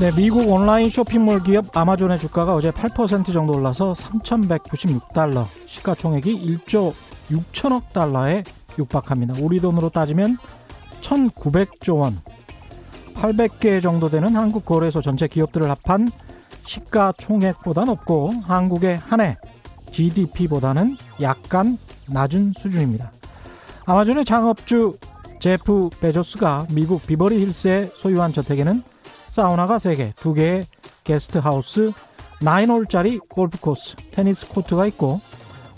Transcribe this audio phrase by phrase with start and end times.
[0.00, 6.92] 네, 미국 온라인 쇼핑몰 기업 아마존의 주가가 어제 8% 정도 올라서 3,196달러, 시가총액이 1조
[7.32, 8.44] 6천억 달러에
[8.78, 9.34] 육박합니다.
[9.40, 10.38] 우리 돈으로 따지면
[11.02, 12.16] 1,900조 원,
[13.14, 16.08] 800개 정도 되는 한국 거래소 전체 기업들을 합한
[16.64, 19.36] 시가총액보다 높고 한국의 한 해
[19.90, 21.76] GDP보다는 약간
[22.08, 23.10] 낮은 수준입니다.
[23.84, 24.92] 아마존의 창업주
[25.40, 28.84] 제프 베조스가 미국 비버리 힐스에 소유한 저택에는
[29.28, 30.64] 사우나가 3개, 2개의
[31.04, 31.92] 게스트하우스,
[32.40, 35.20] 9홀짜리 골프코스, 테니스 코트가 있고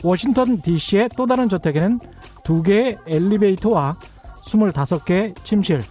[0.03, 2.01] 워싱턴 DC의 또 다른 저택에는
[2.45, 3.97] 2개의 엘리베이터와
[4.45, 5.83] 25개의 침실,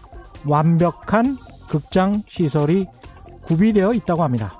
[0.46, 1.38] 완벽한
[1.68, 2.86] 극장 시설이
[3.44, 4.58] 구비되어 있다고 합니다.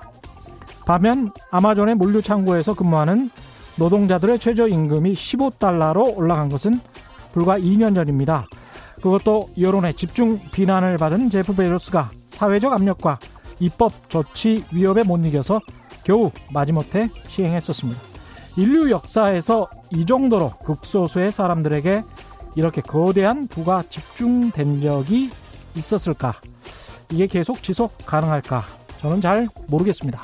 [0.86, 3.30] 반면 아마존의 물류 창고에서 근무하는
[3.76, 6.80] 노동자들의 최저 임금이 15달러로 올라간 것은
[7.32, 8.46] 불과 2년 전입니다.
[9.02, 13.18] 그것도 여론의 집중 비난을 받은 제프 베로스가 사회적 압력과
[13.58, 15.60] 입법 조치 위협에 못 이겨서
[16.04, 18.00] 겨우 마지못해 시행했었습니다.
[18.56, 22.02] 인류 역사에서 이 정도로 극소수의 사람들에게
[22.56, 25.30] 이렇게 거대한 부가 집중된 적이
[25.76, 26.40] 있었을까?
[27.10, 28.64] 이게 계속 지속 가능할까?
[29.02, 30.22] 저는 잘 모르겠습니다.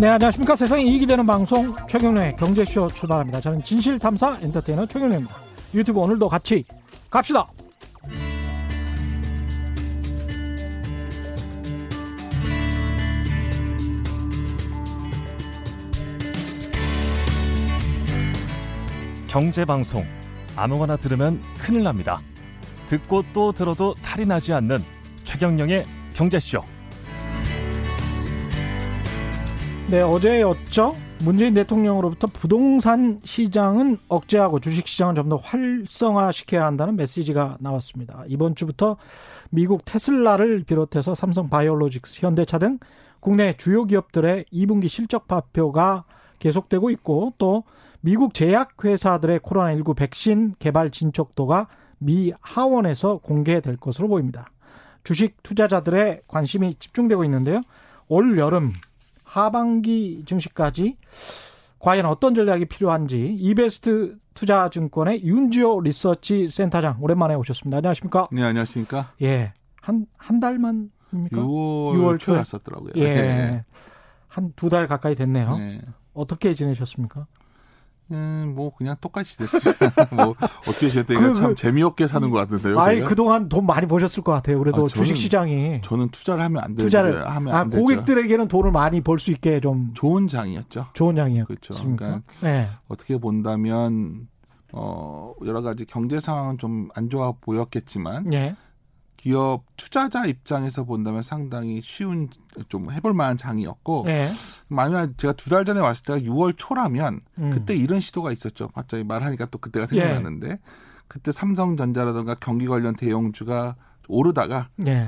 [0.00, 0.56] 네, 안녕하십니까.
[0.56, 3.40] 세상에 이익이 되는 방송 최경련의 경제쇼 출발합니다.
[3.40, 5.36] 저는 진실탐사 엔터테이너 최경련입니다.
[5.72, 6.64] 유튜브 오늘도 같이
[7.08, 7.53] 갑시다.
[19.34, 20.04] 경제 방송
[20.54, 22.20] 아무거나 들으면 큰일 납니다.
[22.86, 24.78] 듣고 또 들어도 탈이 나지 않는
[25.24, 25.82] 최경영의
[26.12, 26.60] 경제쇼.
[29.90, 30.94] 네, 어제였죠.
[31.24, 38.22] 문재인 대통령으로부터 부동산 시장은 억제하고 주식 시장은 좀 더 활성화시켜야 한다는 메시지가 나왔습니다.
[38.28, 38.98] 이번 주부터
[39.50, 42.78] 미국 테슬라를 비롯해서 삼성 바이오로직스, 현대차 등
[43.18, 46.04] 국내 주요 기업들의 2분기 실적 발표가
[46.38, 47.64] 계속되고 있고 또
[48.04, 54.50] 미국 제약회사들의 코로나19 백신 개발 진척도가 미 하원에서 공개될 것으로 보입니다.
[55.04, 57.62] 주식 투자자들의 관심이 집중되고 있는데요.
[58.08, 58.74] 올 여름
[59.22, 60.98] 하반기 증시까지
[61.78, 67.78] 과연 어떤 전략이 필요한지 이베스트 투자증권의 윤지호 리서치 센터장 오랜만에 오셨습니다.
[67.78, 68.26] 안녕하십니까?
[68.30, 69.12] 네, 안녕하십니까?
[69.22, 69.54] 예.
[69.80, 70.90] 한 한 달만입니까?
[71.36, 72.92] 6월, 6월 초에 왔었더라고요.
[72.96, 73.04] 예.
[73.14, 73.64] 네.
[74.28, 75.56] 한두 달 가까이 됐네요.
[75.56, 75.80] 네.
[76.12, 77.26] 어떻게 지내셨습니까?
[78.10, 79.70] 음, 뭐 그냥 똑같이 됐습니다.
[80.14, 80.34] 뭐
[80.68, 82.78] 어떻게 지냈더니 그, 참 그, 재미없게 사는 것 같은데요.
[82.78, 84.58] 아니 그동안 돈 많이 버셨을 것 같아요.
[84.58, 86.86] 그래도 아, 주식 시장이 저는 투자를 하면 안 되죠.
[86.86, 90.88] 투자를 하면 아, 안 고객들에게는 돈을 많이 벌 수 있게 좀 좋은 장이었죠.
[90.92, 91.46] 좋은 장이었죠.
[91.46, 91.74] 그렇죠.
[91.74, 92.66] 그러니까 네.
[92.88, 94.28] 어떻게 본다면
[94.72, 98.54] 어 여러 가지 경제 상황은 좀 안 좋아 보였겠지만 네.
[99.24, 102.28] 기업 투자자 입장에서 본다면 상당히 쉬운
[102.68, 104.30] 좀 해볼 만한 장이었고 네.
[104.68, 107.50] 만약 제가 두 달 전에 왔을 때가 6월 초라면 음.
[107.50, 108.68] 그때 이런 시도가 있었죠.
[108.68, 110.58] 갑자기 말하니까 또 그때가 생각났는데 예.
[111.08, 113.76] 그때 삼성전자라든가 경기 관련 대형주가
[114.08, 115.04] 오르다가 예.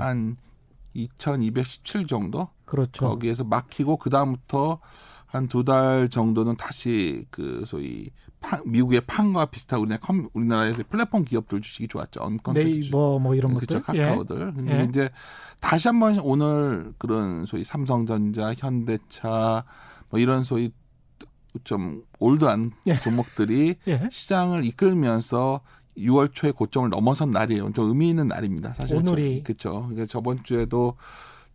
[0.95, 3.07] 한2,217 정도 그렇죠.
[3.11, 4.79] 거기에서 막히고 그 다음부터
[5.27, 8.09] 한 두 달 정도는 다시 그 소위
[8.47, 12.21] 판, 미국의 판과 비슷하고 우리나라 컴, 우리나라에서 플랫폼 기업들 주식이 좋았죠.
[12.23, 13.99] 언컨텐츠 네이버 뭐 이런 그쵸, 것들.
[13.99, 14.41] 카카오들.
[14.41, 14.53] 예.
[14.57, 14.85] 근데 예.
[14.85, 15.09] 이제
[15.61, 19.65] 다시 한번 오늘 그런 소위 삼성전자, 현대차
[20.11, 20.71] 뭐 이런 소위
[21.65, 23.01] 좀 올드한 예.
[23.01, 24.09] 종목들이 예.
[24.13, 25.61] 시장을 이끌면서
[25.99, 27.73] 6월 초에 고점을 넘어선 날이에요.
[27.73, 28.75] 좀 의미 있는 날입니다.
[28.75, 29.83] 사실 오늘이 그렇죠.
[29.89, 30.95] 그러니까 저번 주에도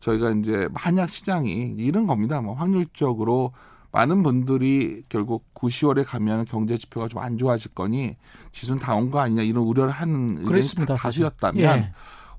[0.02, 2.42] 저희가 이제 만약 시장이 이런 겁니다.
[2.42, 3.54] 뭐 확률적으로
[3.92, 8.16] 많은 분들이 결국 9, 10월에 가면 경제 지표가 좀 안 좋아질 거니
[8.52, 11.92] 지수는 다 온 거 아니냐 이런 우려를 하는 의견이 다수였다면 예.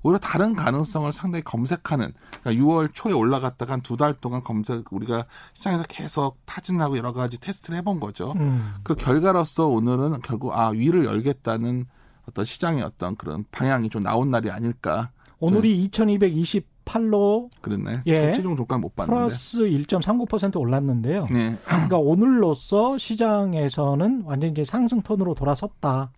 [0.05, 2.11] 오히려 다른 가능성을 상당히 검색하는
[2.43, 7.39] 그러니까 6월 초에 올라갔다가 한 두 달 동안 검색 우리가 시장에서 계속 타진하고 여러 가지
[7.39, 8.33] 테스트를 해본 거죠.
[8.35, 8.73] 음.
[8.83, 11.85] 그 결과로서 오늘은 결국 아 위를 열겠다는
[12.27, 15.11] 어떤 시장의 어떤 그런 방향이 좀 나온 날이 아닐까.
[15.39, 18.01] 오늘이 2220 8로 그랬네.
[18.05, 18.33] 예.
[18.33, 19.17] 최종 종가 못 봤는데.
[19.17, 21.25] 플러스 1.39% 올랐는데요.
[21.31, 21.57] 네.
[21.65, 26.11] 그러니까 오늘로서 시장에서는 완전 이제 상승 톤으로 돌아섰다.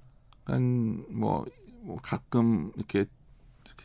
[1.12, 1.46] 뭐,
[1.82, 3.06] 뭐 가끔 이렇게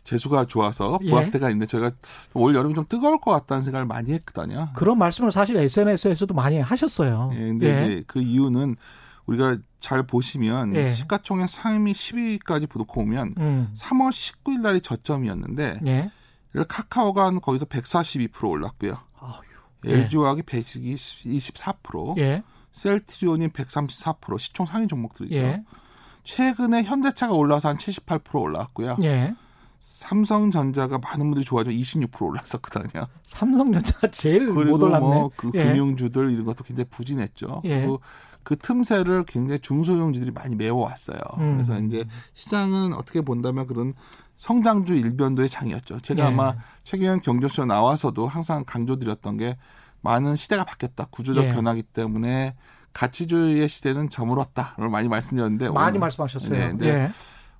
[0.03, 1.09] 재수가 좋아서 예.
[1.09, 1.91] 부합 때가 있는데 저희가
[2.33, 4.69] 올 여름 좀 뜨거울 것 같다는 생각을 많이 했거든요.
[4.75, 7.31] 그런 말씀을 사실 SNS에서도 많이 하셨어요.
[7.33, 7.39] 예.
[7.39, 7.85] 근데 예.
[7.85, 8.75] 이제 그 이유는
[9.25, 10.89] 우리가 잘 보시면 예.
[10.89, 13.73] 시가총액 상위 10위까지 부도코 오면 음.
[13.75, 16.11] 3월 19일 날이 저점이었는데 예.
[16.67, 18.97] 카카오가 거기서 142% 올랐고요.
[19.19, 19.31] 아유,
[19.85, 19.93] 예.
[19.93, 22.43] LG화학이 124%, 예.
[22.71, 25.35] 셀트리온이 134% 시총 상위 종목들이죠.
[25.35, 25.63] 예.
[26.23, 28.97] 최근에 현대차가 올라서 한 78% 올랐고요.
[29.03, 29.33] 예.
[29.79, 31.69] 삼성전자가 많은 분들이 좋아하죠.
[31.71, 33.05] 26% 올랐었거든요.
[33.23, 34.99] 삼성전자가 제일 못 그리고 올랐네.
[34.99, 35.65] 뭐그 예.
[35.65, 37.61] 금융주들 이런 것도 굉장히 부진했죠.
[37.65, 37.77] 예.
[37.77, 38.01] 그리고
[38.43, 41.19] 그 틈새를 굉장히 중소형주들이 많이 메워왔어요.
[41.37, 41.53] 음.
[41.53, 43.93] 그래서 이제 시장은 어떻게 본다면 그런
[44.41, 45.99] 성장주 일변도의 장이었죠.
[45.99, 46.27] 제가 예.
[46.29, 49.55] 아마 최경영 경제쇼 나와서도 항상 강조드렸던 게
[50.01, 51.05] 많은 시대가 바뀌었다.
[51.11, 51.53] 구조적 예.
[51.53, 52.55] 변화기 때문에
[52.91, 56.49] 가치주의의 시대는 저물었다를 많이 말씀드렸는데 많이 오늘 말씀하셨어요.
[56.49, 56.87] 네, 네.
[56.87, 57.11] 예.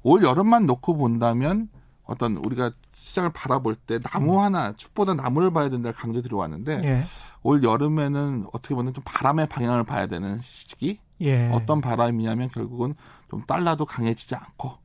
[0.02, 1.70] 올 여름만 놓고 본다면
[2.04, 6.84] 어떤 우리가 시장을 바라볼 때 나무 하나 숲보다 나무를 봐야 된다를 강조드려 왔는데 음.
[6.84, 7.04] 예.
[7.44, 10.98] 올 여름에는 어떻게 보면 좀 바람의 방향을 봐야 되는 시기.
[11.22, 11.48] 예.
[11.54, 12.96] 어떤 바람이냐면 결국은
[13.30, 14.81] 좀 달러도 강해지지 않고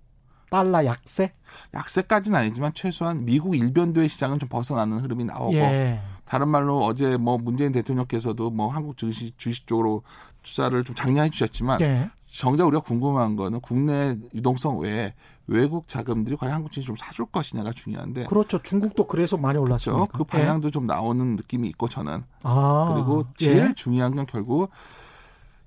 [0.56, 1.32] 달러 약세?
[1.74, 6.00] 약세까지는 아니지만 최소한 미국 일변도의 시장은 좀 벗어나는 흐름이 나오고 예.
[6.24, 10.02] 다른 말로 어제 뭐 문재인 대통령께서도 뭐 한국 주식 주식 쪽으로
[10.42, 12.10] 투자를 좀 장려해 주셨지만 예.
[12.26, 15.14] 정작 우리가 궁금한 거는 국내 유동성 외에
[15.46, 18.58] 외국 자금들이 과연 한국 주식 좀 사줄 것이냐가 중요한데 그렇죠.
[18.62, 19.94] 중국도 그래서 많이 그렇죠.
[19.94, 20.08] 올랐죠.
[20.12, 22.92] 그 방향도 좀 나오는 느낌이 있고 저는 아.
[22.94, 23.74] 그리고 제일 예.
[23.74, 24.70] 중요한 건 결국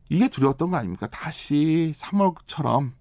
[0.10, 1.06] 이게 두려웠던 거 아닙니까?
[1.08, 2.94] 다시 3월처럼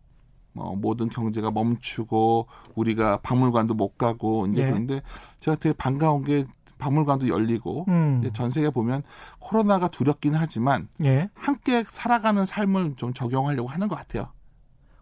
[0.59, 4.67] 뭐 모든 경제가 멈추고 우리가 박물관도 못 가고 이제 예.
[4.67, 5.01] 그런데
[5.41, 6.45] 제가 되게 반가운 게
[6.79, 8.31] 박물관도 열리고 음.
[8.33, 9.03] 전 세계 보면
[9.39, 11.29] 코로나가 두렵긴 하지만 예.
[11.35, 14.29] 함께 살아가는 삶을 좀 적용하려고 하는 것 같아요.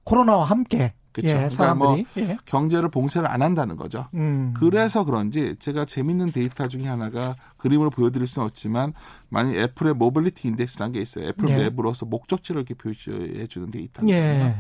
[0.05, 1.29] 코로나와 함께 그쵸.
[1.29, 2.37] 예, 그러니까 뭐 예.
[2.45, 4.07] 경제를 봉쇄를 안 한다는 거죠.
[4.13, 4.53] 음.
[4.55, 8.93] 그래서 그런지 제가 재밌는 데이터 중에 하나가 그림으로 보여드릴 수는 없지만
[9.31, 11.29] 만약 애플의 mobility index라는 게 있어요.
[11.29, 11.57] 애플 예.
[11.57, 14.55] 맵으로서 목적지를 이렇게 표시해 주는 데이터거든요.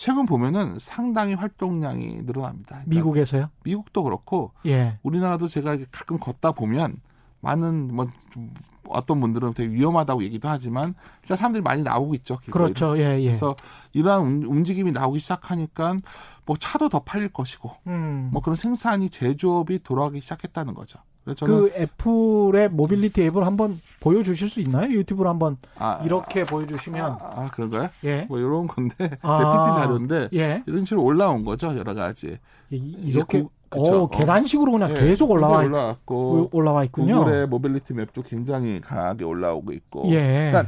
[0.00, 0.04] 예.
[0.04, 2.76] 최근 보면은 상당히 활동량이 늘어납니다.
[2.84, 3.50] 그러니까 미국에서요?
[3.64, 4.98] 미국도 그렇고 예.
[5.02, 6.96] 우리나라도 제가 가끔 걷다 보면
[7.40, 8.54] 많은 뭐좀
[8.88, 10.94] 어떤 분들은 되게 위험하다고 얘기도 하지만
[11.28, 12.38] 사람들이 많이 나오고 있죠.
[12.38, 12.74] 길거리로.
[12.74, 12.98] 그렇죠.
[12.98, 13.24] 예, 예.
[13.26, 13.54] 그래서
[13.92, 15.96] 이러한 움- 움직임이 나오기 시작하니까
[16.44, 18.30] 뭐 차도 더 팔릴 것이고 음.
[18.32, 20.98] 뭐 그런 생산이 제조업이 돌아가기 시작했다는 거죠.
[21.34, 24.90] 저는 그 애플의 모빌리티 앱을 한번 보여주실 수 있나요?
[24.90, 27.88] 유튜브로 한번 아, 이렇게 보여주시면 아, 아, 그런가요?
[28.04, 28.22] 예.
[28.28, 29.74] 뭐 이런 건데 제 PT 아.
[29.78, 30.62] 자료인데 예.
[30.66, 32.38] 이런 식으로 올라온 거죠 여러 가지.
[32.70, 34.02] 이- 이렇게 구- 그쵸.
[34.02, 37.18] 오, 계단식으로 그냥 예, 계속 올라와 있, 올라왔고 올라와 있군요.
[37.20, 40.10] 구글의 모빌리티 맵도 굉장히 강하게 올라오고 있고.
[40.10, 40.50] 예.
[40.50, 40.66] 그러니까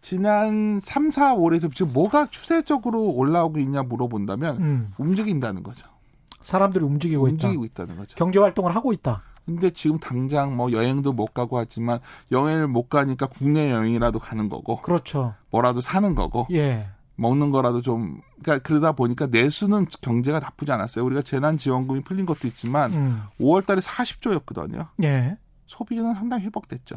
[0.00, 4.90] 지난 3, 4, 5월에서 지금 뭐가 추세적으로 올라오고 있냐 물어본다면 음.
[4.98, 5.86] 움직인다는 거죠.
[6.40, 7.82] 사람들이 움직이고, 움직이고 있다.
[7.84, 8.16] 있다는 거죠.
[8.16, 9.22] 경제 활동을 하고 있다.
[9.48, 12.00] 근데 지금 당장 뭐 여행도 못 가고 하지만
[12.30, 15.34] 여행을 못 가니까 국내 여행이라도 가는 거고 그렇죠.
[15.50, 16.86] 뭐라도 사는 거고 예.
[17.16, 21.04] 먹는 거라도 좀 그러니까 그러다 보니까 내수는 경제가 나쁘지 않았어요.
[21.04, 23.22] 우리가 재난 지원금이 풀린 것도 있지만 음.
[23.40, 24.88] 5월 달에 40조였거든요.
[25.02, 25.38] 예.
[25.64, 26.96] 소비는 상당히 회복됐죠.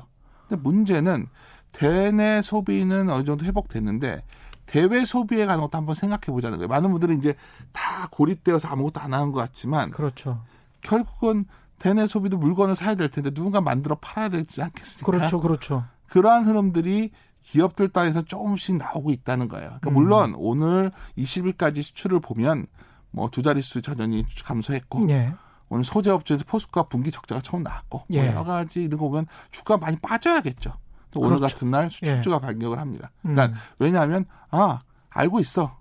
[0.50, 1.27] 근데 문제는
[1.71, 4.24] 대내 소비는 어느 정도 회복됐는데
[4.65, 6.68] 대외 소비에 가는 것도 한번 생각해 보자는 거예요.
[6.68, 7.33] 많은 분들은 이제
[7.71, 10.44] 다 고립되어서 아무것도 안 하는 것 같지만 그렇죠.
[10.81, 11.45] 결국은
[11.81, 15.12] 대내 소비도 물건을 사야 될 텐데 누군가 만들어 팔아야 되지 않겠습니까?
[15.12, 15.42] 그렇죠.
[15.42, 15.83] 그렇죠.
[16.10, 17.10] 그러한 흐름들이
[17.42, 19.66] 기업들 따에서 조금씩 나오고 있다는 거예요.
[19.81, 19.94] 그러니까 음.
[19.95, 22.68] 물론 오늘 20일까지 수출을 보면
[23.10, 25.33] 뭐 두 자릿수 여전히 감소했고 예.
[25.69, 28.27] 오늘 소재 업체에서 포스코가 분기 적자가 처음 나왔고 뭐 예.
[28.27, 30.75] 여러 가지 이런 거 보면 주가 많이 빠져야겠죠.
[31.10, 31.56] 또 오늘 그렇죠.
[31.56, 33.10] 같은 날 수출주가 발격을 합니다.
[33.25, 33.34] 음.
[33.34, 34.77] 그러니까 왜냐하면 아
[35.10, 35.77] 알고 있어.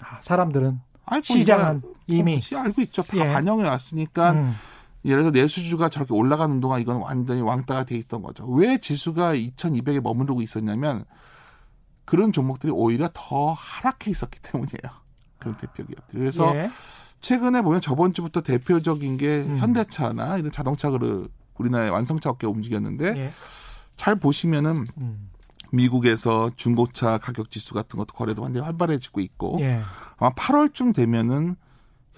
[0.00, 1.82] 아, 사람들은 뭐 시장은.
[2.08, 3.04] 이미 어, 시 알고 있죠.
[3.04, 3.32] 다 예.
[3.32, 4.56] 반영해 왔으니까 음.
[5.04, 8.44] 예를 들어 내수주가 저렇게 올라가는 동안 이건 완전히 왕따가 돼 있던 거죠.
[8.46, 11.04] 왜 지수가 2,200에 머무르고 있었냐면
[12.04, 15.00] 그런 종목들이 오히려 더 하락해 있었기 때문이에요.
[15.38, 16.20] 그런 대표 기업들이.
[16.20, 16.70] 그래서 예.
[17.20, 19.58] 최근에 보면 저번 주부터 대표적인 게 음.
[19.58, 23.32] 현대차나 이런 자동차 그 우리나라의 완성차 업계 가 움직였는데 예.
[23.96, 25.30] 잘 보시면은 음.
[25.72, 29.80] 미국에서 중고차 가격 지수 같은 것도 거래도 완전히 활발해지고 있고 예.
[30.18, 31.56] 아마 8월쯤 되면은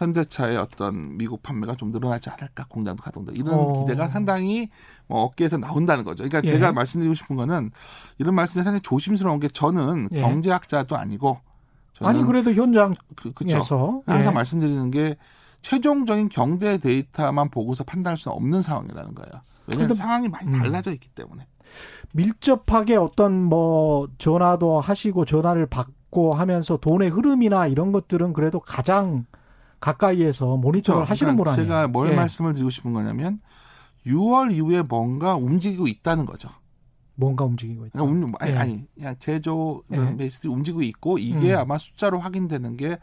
[0.03, 3.73] 현대차의 어떤 미국 판매가 좀 늘어나지 않을까 공장도 가동돼 이런 어.
[3.85, 4.69] 기대가 상당히
[5.07, 6.25] 뭐 업계에서 나온다는 거죠.
[6.25, 6.53] 그러니까 예.
[6.53, 7.71] 제가 말씀드리고 싶은 거는
[8.19, 10.21] 이런 말씀이 상당히 조심스러운 게 저는 예.
[10.21, 11.41] 경제학자도 아니고
[12.01, 14.03] 아니 그래도 현장에서 그, 그쵸.
[14.09, 14.13] 예.
[14.13, 15.17] 항상 말씀드리는 게
[15.63, 19.31] 최종적인 경제 데이터만 보고서 판단할 수는 없는 상황이라는 거예요.
[19.69, 20.59] 왜냐하면 상황이 많이 음.
[20.59, 21.47] 달라져 있기 때문에.
[22.13, 29.25] 밀접하게 어떤 뭐 전화도 하시고 전화를 받고 하면서 돈의 흐름이나 이런 것들은 그래도 가장
[29.83, 31.67] 가까이에서 모니터를 하시는 분 그러니까 아니에요?
[31.69, 32.15] 제가 뭘 예.
[32.15, 33.41] 말씀을 드리고 싶은 거냐면
[34.07, 36.49] 6월 이후에 뭔가 움직이고 있다는 거죠.
[37.15, 37.99] 뭔가 움직이고 있다.
[37.99, 38.57] 그러니까 움- 아니, 예.
[38.57, 39.97] 아니 그냥 제조 예.
[39.97, 41.59] 이런 베이스들이 움직이고 있고 이게 음.
[41.59, 42.97] 아마 숫자로 확인되는 게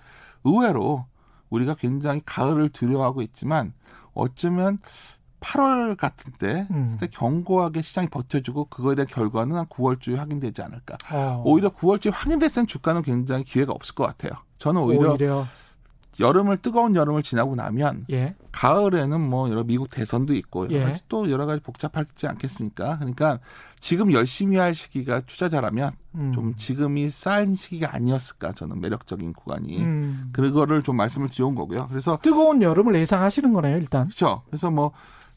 [0.44, 1.06] 의외로
[1.50, 3.74] 우리가 굉장히 가을을 두려워하고 있지만
[4.14, 4.80] 어쩌면
[5.42, 6.98] 8월 같은 때 음.
[7.12, 10.98] 견고하게 시장이 버텨주고 그거에 대한 결과는 한 9월쯤에 확인되지 않을까.
[11.12, 11.42] 어.
[11.46, 14.32] 오히려 9월쯤에 확인됐을 땐 주가는 굉장히 기회가 없을 것 같아요.
[14.58, 15.44] 저는 오히려, 오히려
[16.20, 18.36] 여름을 뜨거운 여름을 지나고 나면 예.
[18.52, 20.84] 가을에는 뭐 여러 미국 대선도 있고 여러 예.
[20.86, 22.98] 가지 또 여러 가지 복잡하지 않겠습니까?
[22.98, 23.40] 그러니까
[23.80, 26.32] 지금 열심히 할 시기가 투자자라면 음.
[26.34, 30.30] 좀 지금이 싼 시기가 아니었을까 저는 매력적인 구간이 음.
[30.34, 31.88] 그거를 좀 말씀을 드려온 거고요.
[31.90, 34.04] 그래서 뜨거운 여름을 예상하시는 거네요, 일단.
[34.04, 34.42] 그렇죠.
[34.48, 34.92] 그래서 뭐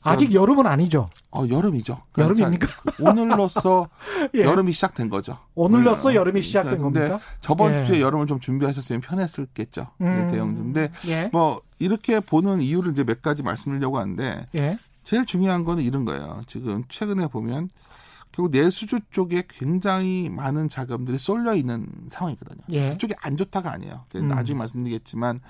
[0.04, 1.10] 아직 여름은 아니죠.
[1.30, 2.02] 어 여름이죠.
[2.18, 2.66] 여름입니까?
[2.66, 3.88] 자, 오늘로써
[4.34, 4.40] 예.
[4.42, 5.38] 여름이 시작된 거죠.
[5.54, 7.20] 오늘로써 어, 여름이 시작된 근데 겁니까?
[7.40, 7.84] 저번 예.
[7.84, 9.86] 주에 여름을 좀 준비하셨으면 편했었겠죠.
[10.00, 10.28] 음.
[10.30, 10.62] 대형주.
[10.62, 11.30] 근데 예.
[11.32, 14.78] 뭐 이렇게 보는 이유를 이제 몇 가지 말씀드리려고 하는데 예.
[15.04, 16.42] 제일 중요한 거는 이런 거예요.
[16.46, 17.68] 지금 최근에 보면
[18.32, 22.62] 결국 내수주 쪽에 굉장히 많은 자금들이 쏠려 있는 상황이거든요.
[22.70, 22.90] 예.
[22.90, 24.04] 그쪽이 안 좋다가 아니에요.
[24.16, 24.28] 음.
[24.28, 25.40] 나중에 말씀드리겠지만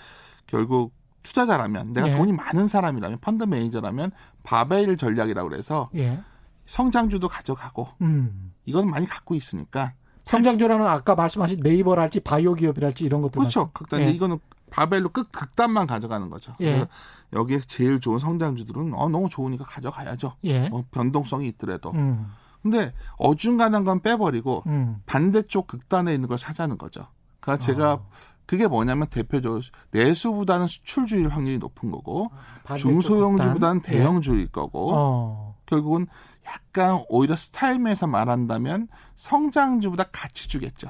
[0.46, 0.92] 결국
[1.22, 2.16] 투자자라면 내가 예.
[2.16, 4.10] 돈이 많은 사람이라면 펀드 매니저라면
[4.42, 6.20] 바벨 전략이라고 그래서 예.
[6.64, 8.52] 성장주도 가져가고 음.
[8.64, 13.70] 이건 많이 갖고 있으니까 성장주라는 아까 말씀하신 네이버랄지 바이오 기업이랄지 이런 것들 그렇죠.
[13.72, 14.10] 극단 예.
[14.10, 14.38] 이거는
[14.70, 16.54] 바벨로 끝 극단만 가져가는 거죠.
[16.60, 16.86] 예.
[17.32, 20.36] 여기에 제일 좋은 성장주들은 어 너무 좋으니까 가져가야죠.
[20.44, 20.68] 예.
[20.68, 21.90] 뭐 변동성이 있더라도.
[21.92, 22.30] 음.
[22.62, 25.02] 근데 어중간한 건 빼버리고 음.
[25.06, 27.06] 반대쪽 극단에 있는 걸 사자는 거죠.
[27.40, 28.00] 그러니까 제가 아.
[28.46, 32.30] 그게 뭐냐면 대표적으로 내수보다는 수출주일 확률이 높은 거고
[32.64, 33.82] 반대쪽 중소형주보다는.
[33.86, 33.90] 예.
[33.90, 35.56] 대형주일 거고 어.
[35.66, 36.06] 결국은
[36.46, 40.88] 약간 오히려 스타일에서 말한다면 성장주보다 가치 주겠죠.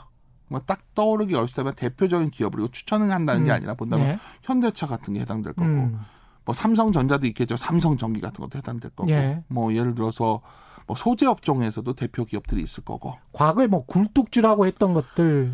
[0.49, 3.55] 뭐딱 떠오르기 어렵다면 대표적인 기업을 추천을 한다는 게 음.
[3.55, 4.19] 아니라 본다면 예.
[4.43, 6.01] 현대차 같은 게 해당될 거고 음.
[6.45, 7.57] 뭐 삼성전자도 있겠죠.
[7.57, 9.43] 삼성전기 같은 것도 해당될 거고 예.
[9.49, 10.41] 뭐 예를 들어서
[10.87, 15.53] 뭐 소재 업종에서도 대표 기업들이 있을 거고 과거에 뭐 굴뚝주라고 했던 것들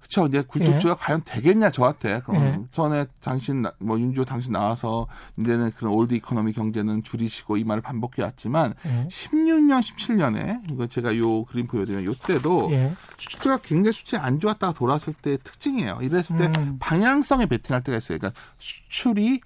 [0.00, 0.26] 그쵸.
[0.26, 2.20] 이제 굴뚝주가 과연 되겠냐 저한테.
[2.24, 2.60] 그럼 예.
[2.72, 5.06] 전에 당신 나- 뭐 윤주 당신 나와서
[5.38, 9.08] 이제는 그런 old economy 경제는 줄이시고 이 말을 반복해 왔지만 예.
[9.08, 12.94] 16년 17년에 이거 제가 요 그림 보여드리면 요때도 예.
[13.18, 15.98] 수출가 굉장히 수출이 안 좋았다가 돌아왔을 때 특징이에요.
[16.02, 16.76] 이랬을 때 음.
[16.80, 18.18] 방향성에 베팅할 때가 있어요.
[18.18, 19.40] 그러니까 수출이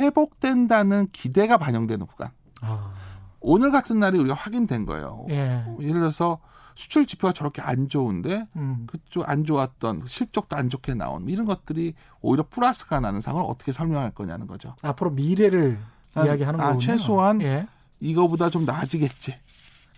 [0.00, 2.30] 회복된다는 기대가 반영되는 구간.
[2.62, 2.92] 아.
[3.40, 5.26] 오늘 같은 날이 우리가 확인된 거예요.
[5.30, 5.64] 예.
[5.80, 6.38] 예를 들어서
[6.74, 8.86] 수출 지표가 저렇게 안 좋은데 음.
[8.86, 14.10] 그쪽 안 좋았던 실적도 안 좋게 나온 이런 것들이 오히려 플러스가 나는 상황을 어떻게 설명할
[14.12, 14.74] 거냐는 거죠.
[14.82, 15.78] 앞으로 미래를
[16.14, 16.80] 아, 이야기하는 아, 거군요.
[16.80, 17.66] 최소한 예.
[18.00, 19.34] 이거보다 좀 나아지겠지.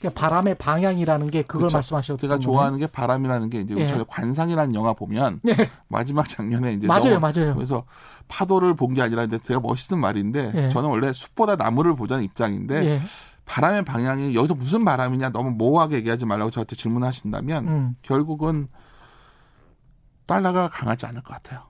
[0.01, 1.77] 그러니까 바람의 방향이라는 게 그걸 그렇죠.
[1.77, 2.39] 말씀하셨던 제가.
[2.41, 3.87] 좋아하는 게 바람이라는 게 이제 예.
[3.87, 5.71] 저희 관상이라는 영화 보면 예.
[5.87, 7.55] 마지막 장면에 이제 맞아요, 너무- 맞아요.
[7.55, 7.85] 그래서
[8.27, 10.69] 파도를 본 게 아니라 이제 되게 멋있는 말인데 예.
[10.71, 13.01] 저는 원래 숲보다 나무를 보자는 입장인데 예.
[13.45, 17.97] 바람의 방향이 여기서 무슨 바람이냐 너무 모호하게 얘기하지 말라고 저한테 질문하신다면 음.
[18.03, 18.69] 결국은
[20.27, 21.63] 달러가 강하지 않을 것 같아요.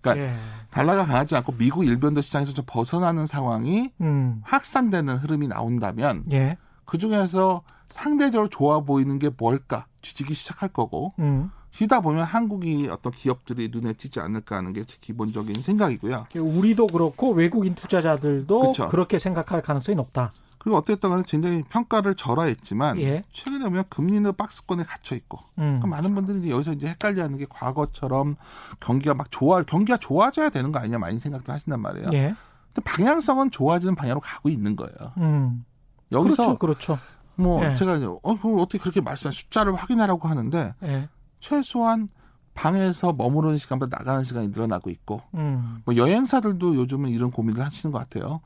[0.00, 0.36] 그러니까 예.
[0.70, 4.40] 달러가 강하지 않고 미국 일변도 시장에서 좀 벗어나는 상황이 음.
[4.44, 6.58] 확산되는 흐름이 나온다면 예.
[6.84, 11.50] 그 중에서 상대적으로 좋아 보이는 게 뭘까 뒤지기 시작할 거고 음.
[11.70, 16.26] 뒤다 보면 한국이 어떤 기업들이 눈에 띄지 않을까 하는 게 제 기본적인 생각이고요.
[16.36, 18.88] 우리도 그렇고 외국인 투자자들도 그쵸.
[18.88, 20.32] 그렇게 생각할 가능성이 높다.
[20.64, 23.22] 그리고 어쨌든 간에 굉장히 평가를 절하했지만 예.
[23.30, 25.78] 최근에 보면 금리는 박스권에 갇혀 있고 음.
[25.78, 28.36] 그럼 많은 분들이 여기서 이제 헷갈려하는 게 과거처럼
[28.80, 32.08] 경기가 막 좋아 경기가 좋아져야 되는 거 아니냐 많이 생각들 하신단 말이에요.
[32.14, 32.34] 예.
[32.72, 34.94] 근데 방향성은 좋아지는 방향으로 가고 있는 거예요.
[35.18, 35.66] 음.
[36.10, 36.94] 여기서 그렇죠.
[36.94, 36.98] 그렇죠.
[37.36, 37.74] 뭐 예.
[37.74, 41.10] 제가 이제 어 그걸 어떻게 그렇게 말씀해 숫자를 확인하라고 하는데 예.
[41.40, 42.08] 최소한
[42.54, 45.82] 방에서 머무르는 시간보다 나가는 시간이 늘어나고 있고 음.
[45.84, 48.40] 뭐 여행사들도 요즘은 이런 고민을 하시는 것 같아요.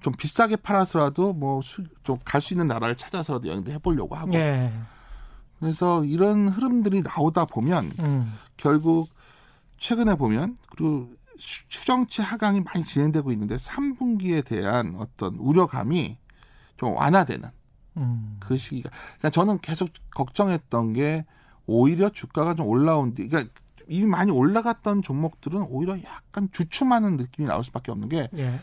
[0.00, 1.60] 좀 비싸게 팔아서라도 뭐
[2.02, 4.72] 좀 갈 수 있는 나라를 찾아서라도 여행도 해보려고 하고 예.
[5.58, 8.32] 그래서 이런 흐름들이 나오다 보면 음.
[8.56, 9.10] 결국
[9.78, 16.16] 최근에 보면 그리고 수- 추정치 하강이 많이 진행되고 있는데 3분기에 대한 어떤 우려감이
[16.76, 17.48] 좀 완화되는
[17.98, 18.36] 음.
[18.40, 18.88] 그 시기가
[19.18, 21.26] 그러니까 저는 계속 걱정했던 게
[21.66, 23.52] 오히려 주가가 좀 올라온 뒤 그러니까
[23.88, 28.60] 이미 많이 올라갔던 종목들은 오히려 약간 주춤하는 느낌이 나올 수밖에 없는 게 예.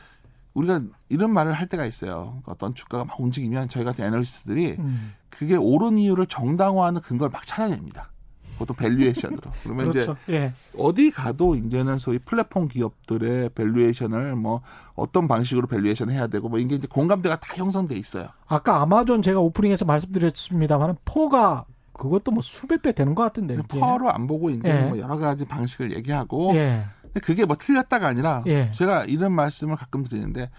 [0.58, 2.42] 우리가 이런 말을 할 때가 있어요.
[2.46, 5.14] 어떤 주가가 막 움직이면 저희 같은 애널리스트들이 음.
[5.30, 8.10] 그게 옳은 이유를 정당화하는 근거를 막 찾아냅니다.
[8.54, 9.52] 그것도 valuation으로.
[9.62, 10.18] 그러면 이제 그렇죠.
[10.30, 10.52] 예.
[10.76, 14.62] 어디 가도 이제는 소위 플랫폼 기업들의 valuation을 뭐
[14.96, 18.30] 어떤 방식으로 valuation 해야 되고 뭐 이게 이제 공감대가 다 형성돼 있어요.
[18.48, 23.58] 아까 아마존 제가 오프닝에서 말씀드렸습니다만 PER가 그것도 뭐 수백 배 되는 것 같은데.
[23.68, 24.88] PER로 안 보고 이제 예.
[24.88, 26.86] 뭐 여러 가지 방식을 얘기하고 예.
[27.20, 28.72] 그게 뭐 틀렸다가 아니라 예.
[28.74, 30.50] 제가 이런 말씀을 가끔 드리는데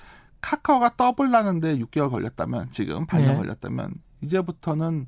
[0.40, 3.36] 카카오가 더블 나는데 6개월 걸렸다면 지금 반년 예.
[3.36, 5.06] 걸렸다면 이제부터는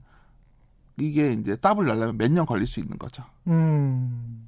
[0.99, 3.25] 이게 이제 더블 날려면 몇 년 걸릴 수 있는 거죠.
[3.47, 4.47] 음.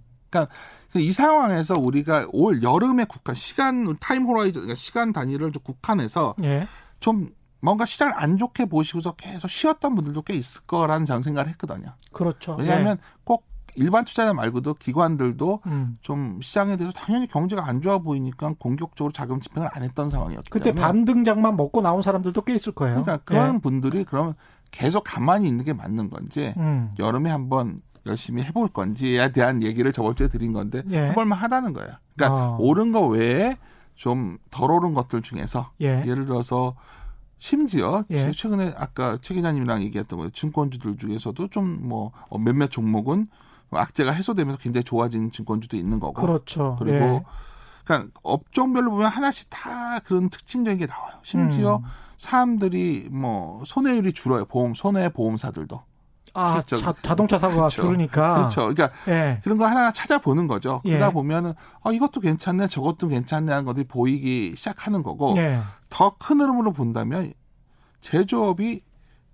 [0.97, 6.67] 이 상황에서 우리가 올 여름에 국한 시간 time horizon 그러니까 시간 단위를 좀 국한해서 예.
[7.01, 7.31] 좀
[7.61, 11.95] 뭔가 시장을 안 좋게 보시고서 계속 쉬었던 분들도 꽤 있을 거라는 저는 생각을 했거든요.
[12.13, 12.57] 그렇죠.
[12.59, 15.99] 왜냐하면 꼭 일반 투자자 말고도 기관들도 음.
[16.03, 20.65] 좀 시장에 대해서 당연히 경제가 안 좋아 보이니까 공격적으로 자금 집행을 안 했던 상황이었기 그때
[20.67, 23.03] 때문에 반등장만 먹고 나온 사람들도 꽤 있을 거예요.
[23.03, 24.35] 그러니까 그런 분들이 그러면
[24.71, 26.95] 계속 가만히 있는 게 맞는 건지 음.
[26.99, 31.11] 여름에 한번 열심히 해볼 건지에 대한 얘기를 저번 주에 드린 건데 예.
[31.11, 31.93] 해볼만 하다는 거예요.
[32.17, 32.57] 그러니까 어.
[32.59, 33.57] 오른 거 외에
[33.95, 36.03] 좀 덜 오른 것들 중에서 예.
[36.07, 36.75] 예를 들어서
[37.39, 38.33] 심지어 예.
[38.33, 43.29] 최근에 아까 최 기자님이랑 얘기했던 거 증권주들 중에서도 좀 뭐 몇몇 종목은
[43.79, 46.77] 악재가 해소되면서 굉장히 좋아진 증권주도 있는 거고 그렇죠.
[46.79, 47.25] 그리고 예.
[47.85, 51.15] 그러니까 업종별로 보면 하나씩 다 그런 특징적인 게 나와요.
[51.23, 51.83] 심지어 음.
[52.17, 54.45] 사람들이 뭐 손해율이 줄어요.
[54.45, 55.83] 보험 손해 보험사들도
[56.35, 57.83] 아, 자, 자동차 사고가 그렇죠.
[57.83, 58.35] 줄으니까.
[58.35, 58.61] 그렇죠.
[58.75, 59.41] 그러니까 예.
[59.43, 60.81] 그런 거 하나 찾아보는 거죠.
[60.85, 60.91] 예.
[60.91, 65.59] 그러다 보면은 어 이것도 괜찮네, 저것도 괜찮네 하는 것들이 보이기 시작하는 거고 예.
[65.91, 67.33] 더큰 흐름으로 본다면
[68.01, 68.83] 제조업이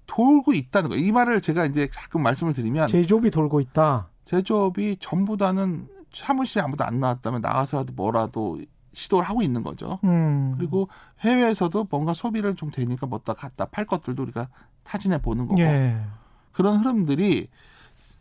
[0.07, 1.05] 돌고 있다는 거예요.
[1.05, 4.08] 이 말을 제가 이제 가끔 말씀을 드리면 제조업이 돌고 있다.
[4.29, 8.61] 제조업이 전부 다는 사무실에 아무도 안 나왔다면 나가서라도 뭐라도
[8.93, 9.99] 시도를 하고 있는 거죠.
[10.05, 10.55] 음.
[10.59, 10.89] 그리고
[11.21, 14.49] 해외에서도 뭔가 소비를 좀 되니까 뭐다 갖다 팔 것들도 우리가
[14.85, 15.99] 타진해 보는 거고 예.
[16.53, 17.49] 그런 흐름들이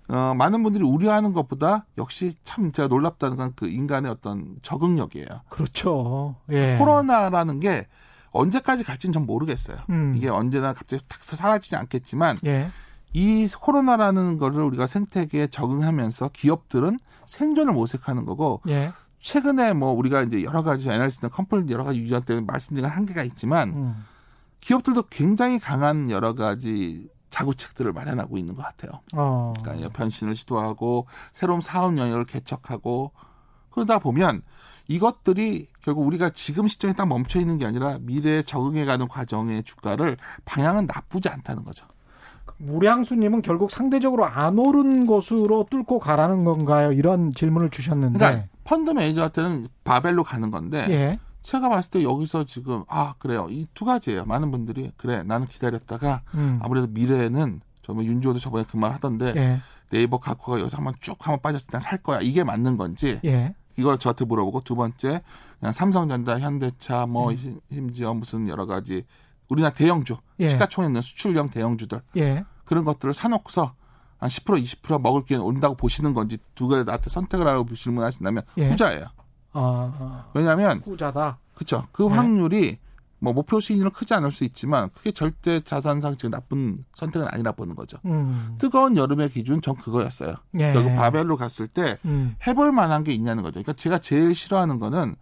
[0.07, 5.27] 어, 많은 분들이 우려하는 것보다 역시 참 제가 놀랍다는 건 그 인간의 어떤 적응력이에요.
[5.49, 6.37] 그렇죠.
[6.51, 6.77] 예.
[6.77, 7.85] 코로나라는 게
[8.31, 9.77] 언제까지 갈지는 전 모르겠어요.
[9.89, 10.13] 음.
[10.15, 12.69] 이게 언제나 갑자기 탁 사라지지 않겠지만 예.
[13.17, 18.91] 이 코로나라는 거를 우리가 생태계에 적응하면서 기업들은 생존을 모색하는 거고 예.
[19.19, 23.69] 최근에 뭐 우리가 이제 여러 가지 애널리스트나 컴플 여러 가지 유전 때문에 말씀드린 한계가 있지만
[23.69, 24.05] 음.
[24.61, 29.01] 기업들도 굉장히 강한 여러 가지 자구책들을 마련하고 있는 것 같아요.
[29.13, 29.53] 어.
[29.63, 33.13] 그러니까 변신을 시도하고 새로운 사업 영역을 개척하고
[33.71, 34.43] 그러다 보면
[34.87, 40.85] 이것들이 결국 우리가 지금 시점에 딱 멈춰 있는 게 아니라 미래에 적응해가는 과정의 주가를 방향은
[40.85, 41.87] 나쁘지 않다는 거죠.
[42.57, 46.91] 무량수님은 결국 상대적으로 안 오른 곳으로 뚫고 가라는 건가요?
[46.91, 48.19] 이런 질문을 주셨는데.
[48.19, 51.19] 그러니까 펀드 매니저한테는 바벨로 가는 건데 예.
[51.43, 54.25] 제가 봤을 때 여기서 지금 아 그래요 이 두 가지예요.
[54.25, 56.59] 많은 분들이 그래 나는 기다렸다가 음.
[56.61, 59.61] 아무래도 미래에는 저뭐 윤주호도 저번에 그 말 하던데 예.
[59.89, 63.55] 네이버 가코가 여기서 한번 쭉 한번 빠졌을 때 살 거야 이게 맞는 건지 예.
[63.77, 65.21] 이걸 저한테 물어보고 두 번째
[65.59, 67.37] 그냥 삼성전자, 현대차 뭐 음.
[67.37, 69.05] 심- 심지어 무슨 여러 가지
[69.49, 70.49] 우리나라 대형주 예.
[70.49, 72.45] 시가총액 있는 수출형 대형주들 예.
[72.65, 73.73] 그런 것들을 사놓고서
[74.19, 78.69] 한 10% 20% 먹을 기회 온다고 보시는 건지 두개 나한테 선택을 하라고 질문하신다면 예.
[78.69, 79.05] 후자예요.
[79.53, 80.29] 아, 아.
[80.33, 81.39] 왜냐하면 후자다.
[81.53, 82.15] 그쵸 그 네.
[82.15, 82.79] 확률이
[83.19, 87.73] 뭐 목표 수익률은 크지 않을 수 있지만 그게 절대 자산상 지금 나쁜 선택은 아니라 보는
[87.73, 87.97] 거죠.
[88.05, 88.55] 음.
[88.59, 90.35] 뜨거운 여름의 기준 전 그거였어요.
[90.59, 90.73] 예.
[90.73, 92.35] 결국 바벨로 갔을 때 음.
[92.45, 93.53] 해볼 만한 게 있냐는 거죠.
[93.53, 95.15] 그러니까 제가 제일 싫어하는 거는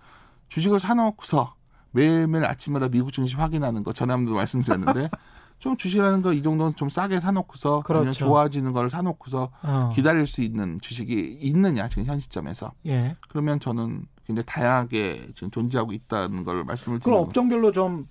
[0.50, 1.56] 주식을 사놓고서
[1.96, 5.10] 매일매일 아침마다 미국 증시 확인하는 거 전에한번도 말씀드렸는데
[5.60, 8.26] 좀 주식이라는 거 이 정도는 좀 싸게 사놓고서 그냥 그렇죠.
[8.26, 9.90] 좋아지는 걸 사놓고서 어.
[9.96, 13.16] 기다릴 수 있는 주식이 있느냐 지금 현 시점에서 예.
[13.30, 17.28] 그러면 저는 굉장히 다양하게 지금 존재하고 있다는 걸 말씀을 그럼 드리는 거죠.
[17.30, 18.08] 업종별로 좀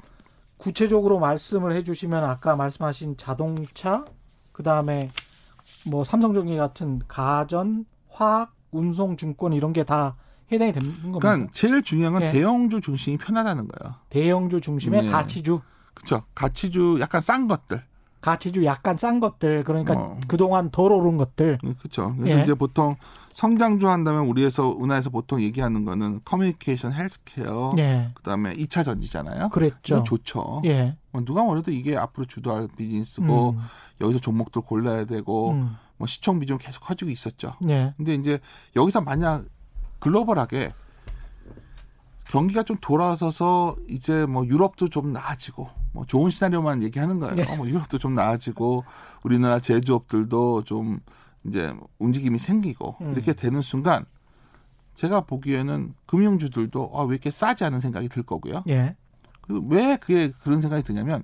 [0.56, 4.04] 구체적으로 말씀을 해주시면 아까 말씀하신 자동차,
[4.52, 5.10] 그 다음에
[5.86, 10.16] 뭐 삼성전기 같은 가전, 화학, 운송, 증권 이런 게 다
[10.52, 11.18] 해당이 되는 겁니까?
[11.18, 12.32] 그러니까 제일 중요한 건 예.
[12.32, 13.94] 대형주 중심이 편하다는 거예요.
[14.10, 15.10] 대형주 중심의 네.
[15.10, 15.60] 가치주,
[15.94, 16.22] 그렇죠.
[16.34, 17.82] 가치주 약간 싼 것들.
[18.20, 20.20] 가치주 약간 싼 것들, 그러니까 어.
[20.26, 21.58] 그동안 덜 오른 것들.
[21.78, 22.14] 그렇죠.
[22.16, 22.42] 그래서 예.
[22.42, 22.96] 이제 보통
[23.34, 28.12] 성장주 한다면 우리에서 운하에서 보통 얘기하는 거는 커뮤니케이션, 헬스케어, 예.
[28.14, 29.50] 그다음에 2차 전지잖아요.
[29.50, 30.02] 그랬죠.
[30.04, 30.62] 좋죠.
[30.64, 30.96] 예.
[31.10, 33.58] 뭐 누가 뭐래도 이게 앞으로 주도할 비즈니스고 음.
[34.00, 35.76] 여기서 종목들 골라야 되고 음.
[35.98, 37.52] 뭐 시총 비중 계속 커지고 있었죠.
[37.68, 37.92] 예.
[37.96, 38.38] 근데 이제
[38.74, 39.44] 여기서 만약
[40.04, 40.72] 글로벌하게
[42.26, 47.34] 경기가 좀 돌아서서 이제 뭐 유럽도 좀 나아지고 뭐 좋은 시나리오만 얘기하는 거예요.
[47.34, 47.56] 네.
[47.56, 48.84] 뭐 유럽도 좀 나아지고
[49.22, 51.00] 우리나라 제조업들도 좀
[51.46, 53.12] 이제 움직임이 생기고 음.
[53.12, 54.04] 이렇게 되는 순간
[54.94, 58.62] 제가 보기에는 금융주들도 아, 왜 이렇게 싸지 않은 생각이 들 거고요.
[58.68, 58.96] 예.
[59.40, 61.22] 그리고 왜 그게 그런 생각이 드냐면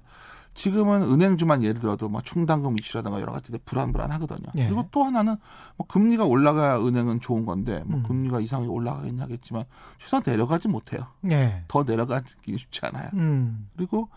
[0.55, 4.49] 지금은 은행주만 예를 들어도 뭐 충당금 이슈라든가 여러 가지 불안불안하거든요.
[4.57, 4.67] 예.
[4.67, 5.37] 그리고 또 하나는
[5.77, 8.03] 뭐 금리가 올라가야 은행은 좋은 건데 뭐 음.
[8.03, 9.65] 금리가 이상하게 올라가겠냐겠지만
[9.99, 11.07] 최소한 내려가지 못해요.
[11.31, 11.65] 예.
[11.69, 13.11] 더 내려가기 쉽지 않아요.
[13.15, 13.69] 음.
[13.77, 14.09] 그리고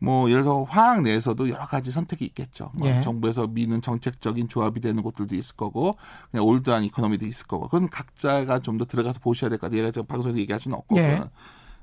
[0.00, 2.70] 뭐 예를 들어 화학 내에서도 여러 가지 선택이 있겠죠.
[2.74, 3.00] 뭐 예.
[3.00, 5.94] 정부에서 미는 정책적인 조합이 되는 곳들도 있을 거고
[6.30, 9.80] 그냥 올드한 이코노미도 있을 거고 그건 각자가 좀 더 들어가서 보셔야 될 것 같아요.
[9.82, 10.96] 얘가 지금 방송에서 얘기할 수는 없고.
[10.98, 11.20] 예.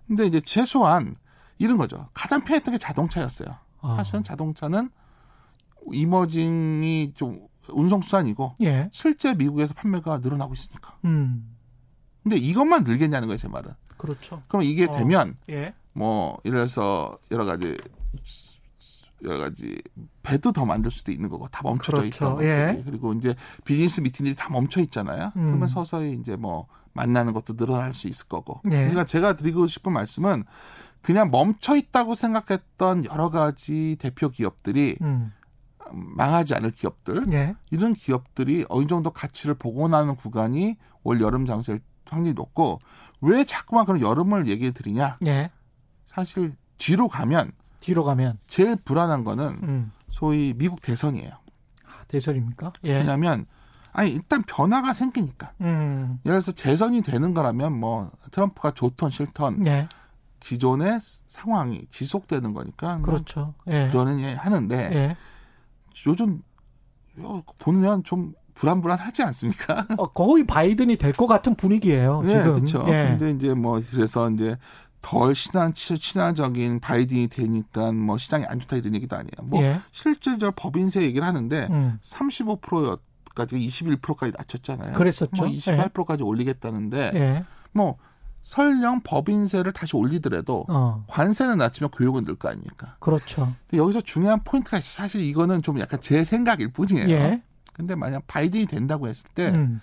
[0.07, 1.15] 근데 이제 최소한
[1.57, 2.07] 이런 거죠.
[2.13, 3.49] 가장 편했던 게 자동차였어요.
[3.85, 3.95] 아.
[3.95, 4.89] 사실은 자동차는
[5.91, 8.89] 이머징이 좀 운송수단이고 예.
[8.91, 10.97] 실제 미국에서 판매가 늘어나고 있으니까.
[11.05, 11.55] 음.
[12.23, 13.71] 근데 이것만 늘겠냐는 거예요, 제 말은.
[13.97, 14.41] 그렇죠.
[14.47, 14.91] 그럼 이게 어.
[14.91, 15.73] 되면 예.
[15.93, 17.77] 뭐 이래서 여러 가지
[19.23, 19.81] 여러 가지
[20.23, 22.07] 배도 더 만들 수도 있는 거고 다 멈춰져 그렇죠.
[22.07, 22.83] 있던 것들이 예.
[22.85, 25.31] 그리고 이제 비즈니스 미팅들이 다 멈춰 있잖아요.
[25.35, 25.45] 음.
[25.45, 28.61] 그러면 서서히 이제 뭐 만나는 것도 늘어날 수 있을 거고.
[28.65, 28.69] 예.
[28.69, 30.43] 그러니까 제가 드리고 싶은 말씀은
[31.05, 35.31] 그냥 멈춰 있다고 생각했던 여러 가지 대표 기업들이 음.
[35.91, 37.55] 망하지 않을 기업들 예.
[37.69, 42.79] 이런 기업들이 어느 정도 가치를 복원하는 구간이 올 여름 장세일 확률이 높고
[43.21, 45.17] 왜 자꾸만 그런 여름을 얘기해 드리냐?
[45.27, 45.51] 예.
[46.07, 49.91] 사실 뒤로 가면 뒤로 가면 제일 불안한 거는 음.
[50.09, 51.29] 소위 미국 대선이에요.
[51.29, 52.73] 아, 대선입니까?
[52.85, 52.95] 예.
[52.97, 53.45] 왜냐하면
[53.93, 55.53] 아니 일단 변화가 생기니까.
[55.61, 56.19] 음.
[56.25, 59.87] 예를 들어서 재선이 되는 거라면 뭐 트럼프가 좋던 싫던 예.
[60.45, 63.55] 기존의 상황이 지속되는 거니까 뭐 그렇죠.
[63.67, 63.89] 예.
[63.91, 65.17] 그러느니 하는데 예.
[66.05, 66.41] 요즘
[67.19, 69.87] 요 보면 좀 불안불안하지 않습니까?
[69.97, 72.21] 어, 거의 바이든이 될 것 같은 분위기예요.
[72.21, 72.55] 네, 지금.
[72.55, 72.85] 그렇죠.
[72.87, 73.15] 예.
[73.17, 74.55] 근데 이제 뭐 그래서 이제
[75.01, 79.31] 덜 친한 친화적인 바이든이 되니까 뭐 시장이 안 좋다 이런 얘기도 아니에요.
[79.45, 79.79] 뭐 예.
[79.91, 81.97] 실제 저 법인세 얘기를 하는데 음.
[82.03, 84.93] 35%까지 21%까지 낮췄잖아요.
[84.93, 85.43] 그랬었죠.
[85.43, 87.43] 뭐 28%까지 올리겠다는데 예.
[87.71, 87.97] 뭐
[88.45, 91.03] 설령 법인세를 다시 올리더라도 어.
[91.07, 92.95] 관세는 낮추면 교육은 늘 거 아닙니까?
[92.99, 93.51] 그렇죠.
[93.67, 95.03] 근데 여기서 중요한 포인트가 있어요.
[95.03, 97.09] 사실 이거는 좀 약간 제 생각일 뿐이에요.
[97.09, 97.41] 예.
[97.73, 99.81] 근데 만약 바이든이 된다고 했을 때 음.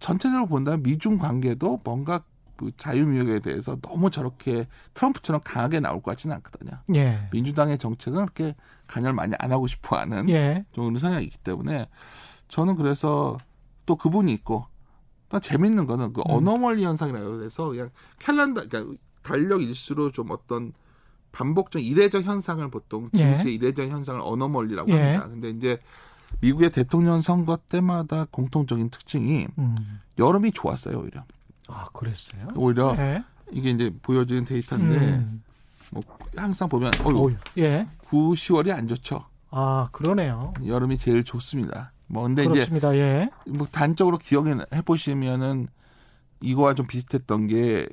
[0.00, 2.20] 전체적으로 본다면 미중 관계도 뭔가
[2.56, 6.72] 그 자유무역에 대해서 너무 저렇게 트럼프처럼 강하게 나올 것 같지는 않거든요.
[6.94, 7.26] 예.
[7.32, 8.54] 민주당의 정책은 그렇게
[8.86, 10.66] 간여를 많이 안 하고 싶어하는 예.
[10.72, 11.86] 좀 그런 성향이 있기 때문에
[12.48, 13.38] 저는 그래서
[13.86, 14.66] 또 그분이 있고
[15.32, 16.24] 또 재밌는 거는 그 음.
[16.26, 20.74] 어너멀리 현상이라고 해서 그냥 캘린더 그러니까 달력 일수로 좀 어떤
[21.32, 23.18] 반복적 이례적 현상을 보통 예.
[23.18, 25.00] 진짜 이례적 현상을 어너멀리라고 예.
[25.00, 25.28] 합니다.
[25.28, 25.78] 근데 이제
[26.40, 30.00] 미국의 대통령 선거 때마다 공통적인 특징이 음.
[30.18, 31.24] 여름이 좋았어요 오히려
[31.68, 32.48] 아, 그랬어요?
[32.54, 33.24] 오히려 예.
[33.50, 35.42] 이게 이제 보여지는 데이터인데 음.
[35.90, 36.02] 뭐
[36.36, 37.36] 항상 보면 어유.
[37.56, 37.86] 예.
[38.08, 40.52] 9, 10월이 안 좋죠 아, 그러네요.
[40.66, 42.94] 여름이 제일 좋습니다 뭐 근데 이제 그렇습니다.
[42.94, 43.30] 예.
[43.46, 45.68] 뭐 단적으로 기억해 보시면은
[46.42, 47.88] 이거와 좀 비슷했던 게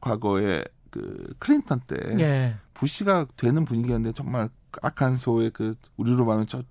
[0.00, 2.54] 과거에 그 클린턴 때 예.
[2.74, 4.50] 부시가 되는 분위기였는데 정말
[4.82, 6.62] 아칸소의 그 우리로 말하면 저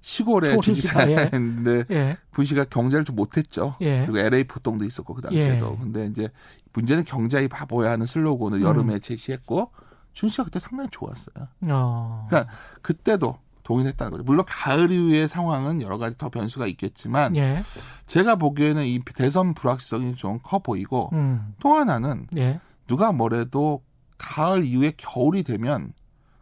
[0.00, 2.16] 시골의 시골 주지사였는데 예.
[2.30, 3.74] 부시가 경제를 좀 못했죠.
[3.80, 4.06] 예.
[4.06, 5.76] 그리고 LA 포동도 있었고 그 당시에도.
[5.76, 5.82] 예.
[5.82, 6.28] 근데 이제
[6.72, 8.62] 문제는 경제의 바보야 하는 슬로건을 음.
[8.62, 9.72] 여름에 제시했고
[10.12, 11.48] 준 씨가 그때 상당히 좋았어요.
[11.62, 12.26] 어.
[12.28, 14.24] 그러니까 그때도 동의했다는 거죠.
[14.24, 17.62] 물론 가을 이후의 상황은 여러 가지 더 변수가 있겠지만 예.
[18.06, 21.54] 제가 보기에는 이 대선 불확실성이 좀 커 보이고 음.
[21.60, 22.60] 또 하나는 예.
[22.86, 23.82] 누가 뭐래도
[24.16, 25.92] 가을 이후에 겨울이 되면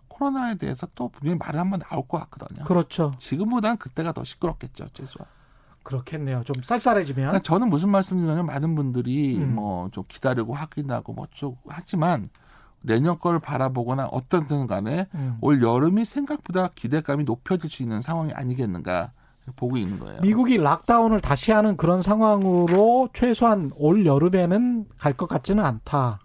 [0.09, 2.65] 코로나에 대해서 또 분명히 말이 한번 나올 것 같거든요.
[2.65, 3.13] 그렇죠.
[3.19, 5.29] 지금보다는 그때가 더 시끄럽겠죠, 최소한.
[5.83, 6.43] 그렇겠네요.
[6.45, 7.29] 좀 쌀쌀해지면.
[7.29, 9.55] 그러니까 저는 무슨 말씀드리냐면 많은 분들이 음.
[9.57, 12.31] 뭐좀 기다리고 확인하고 뭐 좀 하지만
[12.87, 15.37] 내년 걸 바라보거나 어떤든 간에 음.
[15.41, 19.11] 올 여름이 생각보다 기대감이 높여질 수 있는 상황이 아니겠는가
[19.57, 20.21] 보고 있는 거예요.
[20.23, 26.19] 미국이 락다운을 다시 하는 그런 상황으로 최소한 올 여름에는 갈 것 같지는 않다.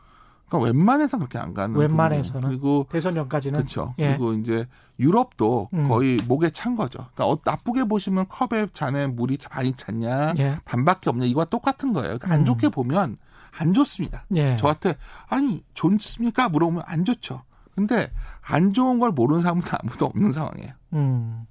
[0.48, 2.42] 그러니까 웬만해서는 그렇게 안 가는 웬만해서는.
[2.42, 2.60] 부분이에요.
[2.62, 3.58] 그리고 대선 전까지는.
[3.60, 3.94] 그렇죠.
[4.00, 4.10] 예.
[4.10, 4.66] 그리고 이제
[5.00, 5.88] 유럽도 음.
[5.88, 7.08] 거의 목에 찬 거죠.
[7.14, 10.58] 그러니까 어, 나쁘게 보시면 컵에 잔에 물이 많이 찼냐, 예.
[10.66, 12.18] 반밖에 없냐 이거와 똑같은 거예요.
[12.18, 12.46] 그러니까 안 음.
[12.46, 13.16] 좋게 보면
[13.58, 14.26] 안 좋습니다.
[14.36, 14.56] 예.
[14.58, 14.96] 저한테
[15.30, 17.44] 아니 좋습니까 물어보면 안 좋죠.
[17.76, 18.12] 근데
[18.42, 20.74] 안 좋은 걸 모르는 사람은 아무도 없는 상황이에요.
[20.94, 21.46] 음.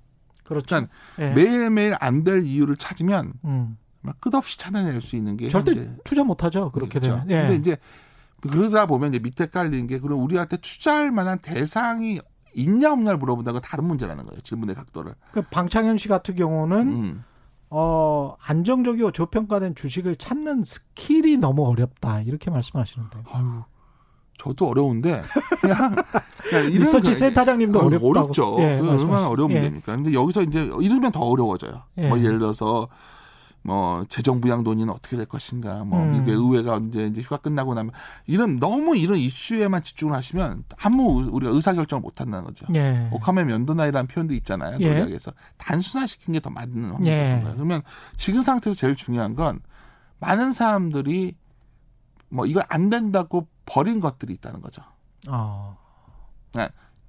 [0.45, 0.67] 그렇죠.
[0.67, 1.31] 그러니까 예.
[1.35, 3.77] 매일매일 안 될 이유를 찾으면 음.
[4.03, 6.71] 막 끝없이 찾아낼 수 있는 게 절대 현재 투자 못 하죠.
[6.73, 7.25] 그렇게 그렇죠.
[7.27, 7.31] 되면.
[7.31, 7.43] 예.
[7.49, 7.77] 근데 이제
[8.43, 12.21] 그러다 보면 이제 밑에 깔리는 게 그럼 우리한테 투자할 만한 대상이
[12.55, 14.41] 있냐 없냐를 물어본다고 다른 문제라는 거예요.
[14.41, 15.15] 질문의 각도를.
[15.33, 17.25] 그 방창현 씨 같은 경우는 음.
[17.71, 22.21] 어, 안정적이고 저평가된 주식을 찾는 스킬이 너무 어렵다.
[22.23, 23.19] 이렇게 말씀하시는데.
[23.33, 23.63] 아유,
[24.39, 25.23] 저도 어려운데
[25.61, 25.95] 그냥,
[26.49, 28.09] 그냥 리서치 거- 센터장님도 아유, 어렵다고.
[28.09, 28.57] 어렵죠.
[28.59, 29.29] 예, 얼마나.
[29.29, 29.55] 어려운 예.
[29.55, 29.95] 문제입니까?
[29.97, 31.83] 근데 여기서 이제 이러면 더 어려워져요.
[31.99, 32.09] 예.
[32.09, 32.89] 뭐 예를 들어서
[33.63, 36.13] 뭐 재정 부양 논의는 어떻게 될 것인가, 뭐 음.
[36.13, 37.93] 미국의 의회가 언제 이제 휴가 끝나고 나면
[38.27, 42.65] 이런 너무 이런 이슈에만 집중을 하시면 아무 우리가 의사 결정을 못 한다는 거죠.
[42.75, 43.09] 예.
[43.13, 44.79] 오캄의 면도날이라는 표현도 있잖아요.
[44.81, 44.87] 예.
[44.89, 47.41] 논리학에서 단순화시킨 게 더 맞는 확률이 예.
[47.43, 47.55] 거예요.
[47.55, 47.83] 그러면
[48.17, 49.61] 지금 상태에서 제일 중요한 건
[50.21, 51.37] 많은 사람들이
[52.31, 54.83] 뭐 이거 안 된다고 버린 것들이 있다는 거죠.
[55.29, 55.77] 어.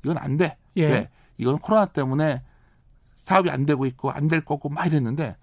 [0.04, 0.58] 이건 안 돼.
[0.78, 0.88] 예.
[0.88, 1.10] 왜?
[1.38, 2.44] 이건 코로나 때문에
[3.16, 5.36] 사업이 안 되고 있고 안 될 거고 막 이랬는데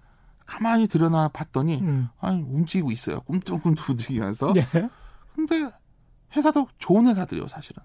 [0.49, 2.09] 가만히 들여나 봤더니 음.
[2.19, 3.19] 아니 움직이고 있어요.
[3.21, 4.53] 꿈틀꿈틀 움직이면서.
[4.55, 4.67] 예.
[5.35, 5.69] 근데
[6.35, 7.83] 회사도 좋은 회사들이요, 사실은.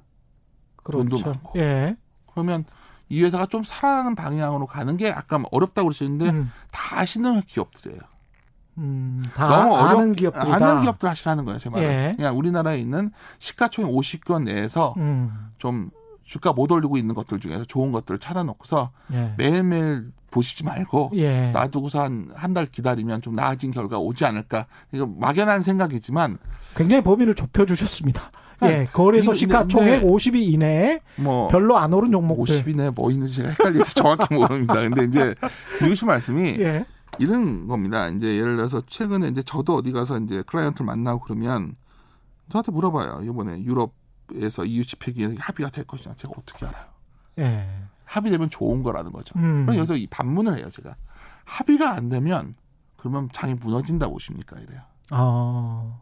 [0.91, 1.27] 돈도 그렇죠.
[1.27, 1.59] 많고.
[1.59, 1.95] 예.
[2.33, 2.65] 그러면
[3.11, 6.51] 이 회사가 좀 살아나는 방향으로 가는 게 아까 어렵다고 그러셨는데 음.
[6.73, 8.01] 다 아시는 기업들이에요.
[8.79, 10.55] 음, 다 너무 아는 기업들이다.
[10.57, 11.87] 아는 기업들 하시라는 거예요, 제 말은.
[11.87, 12.15] 예.
[12.17, 15.51] 그냥 우리나라에 있는 시가총액 50건 내에서 음.
[15.59, 15.91] 좀
[16.25, 19.35] 주가 못 올리고 있는 것들 중에서 좋은 것들을 찾아놓고서 예.
[19.39, 21.51] 매일매일 보시지 말고 예.
[21.53, 24.67] 놔두고서 한 한 달 기다리면 좀 나아진 결과 오지 않을까.
[24.93, 26.39] 이거 막연한 생각이지만
[26.77, 28.31] 굉장히 범위를 좁혀 주셨습니다.
[28.65, 28.89] 예.
[28.93, 32.63] 거래소 이거 시가총액 근데- 50위 이내에 뭐 별로 안 오른 종목들.
[32.65, 34.75] 50이네 뭐 있는지 제가 헷갈려서 정확히 모릅니다.
[34.75, 35.35] 근데 이제
[35.79, 36.87] 드리고 싶은 말씀이 예.
[37.21, 38.09] 이런 겁니다.
[38.09, 41.77] 이제 예를 들어서 최근에 이제 저도 어디 가서 이제 클라이언트를 만나고 그러면
[42.51, 43.21] 저한테 물어봐요.
[43.25, 43.93] 이번에 유럽
[44.35, 46.15] 에서 EU 집회기에 합의가 될 것이냐.
[46.17, 46.87] 제가 어떻게 알아요?
[47.39, 47.69] 예.
[48.05, 49.39] 합의되면 좋은 거라는 거죠.
[49.39, 49.65] 음.
[49.67, 50.97] 그럼 여기서 이 반문을 해요, 제가.
[51.45, 52.55] 합의가 안 되면
[52.97, 54.59] 그러면 장이 무너진다 보십니까?
[54.61, 54.81] 이래요.
[55.11, 55.99] 아,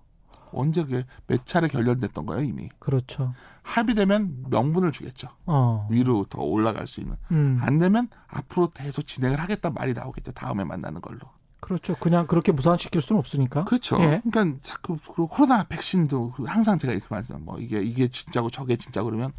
[0.53, 2.69] 언제 그게 몇 차례 결렬됐던 거예요, 이미.
[2.79, 3.35] 그렇죠.
[3.63, 5.29] 합의되면 명분을 주겠죠.
[5.47, 5.89] 어.
[5.91, 7.17] 위로 더 올라갈 수 있는.
[7.33, 7.59] 음.
[7.61, 10.33] 안 되면 앞으로 계속 진행을 하겠다는 말이 나오겠죠.
[10.33, 11.21] 다음에 만나는 걸로.
[11.63, 11.95] 그렇죠.
[11.95, 13.65] 그냥 그렇게 무산시킬 수는 없으니까.
[13.65, 13.97] 그렇죠.
[14.01, 14.21] 예.
[14.29, 17.45] 그러니까 자꾸 그리고 코로나 백신도 항상 제가 이렇게 말씀드려요.
[17.45, 19.33] 뭐 이게 이게 진짜고 저게 진짜 그러면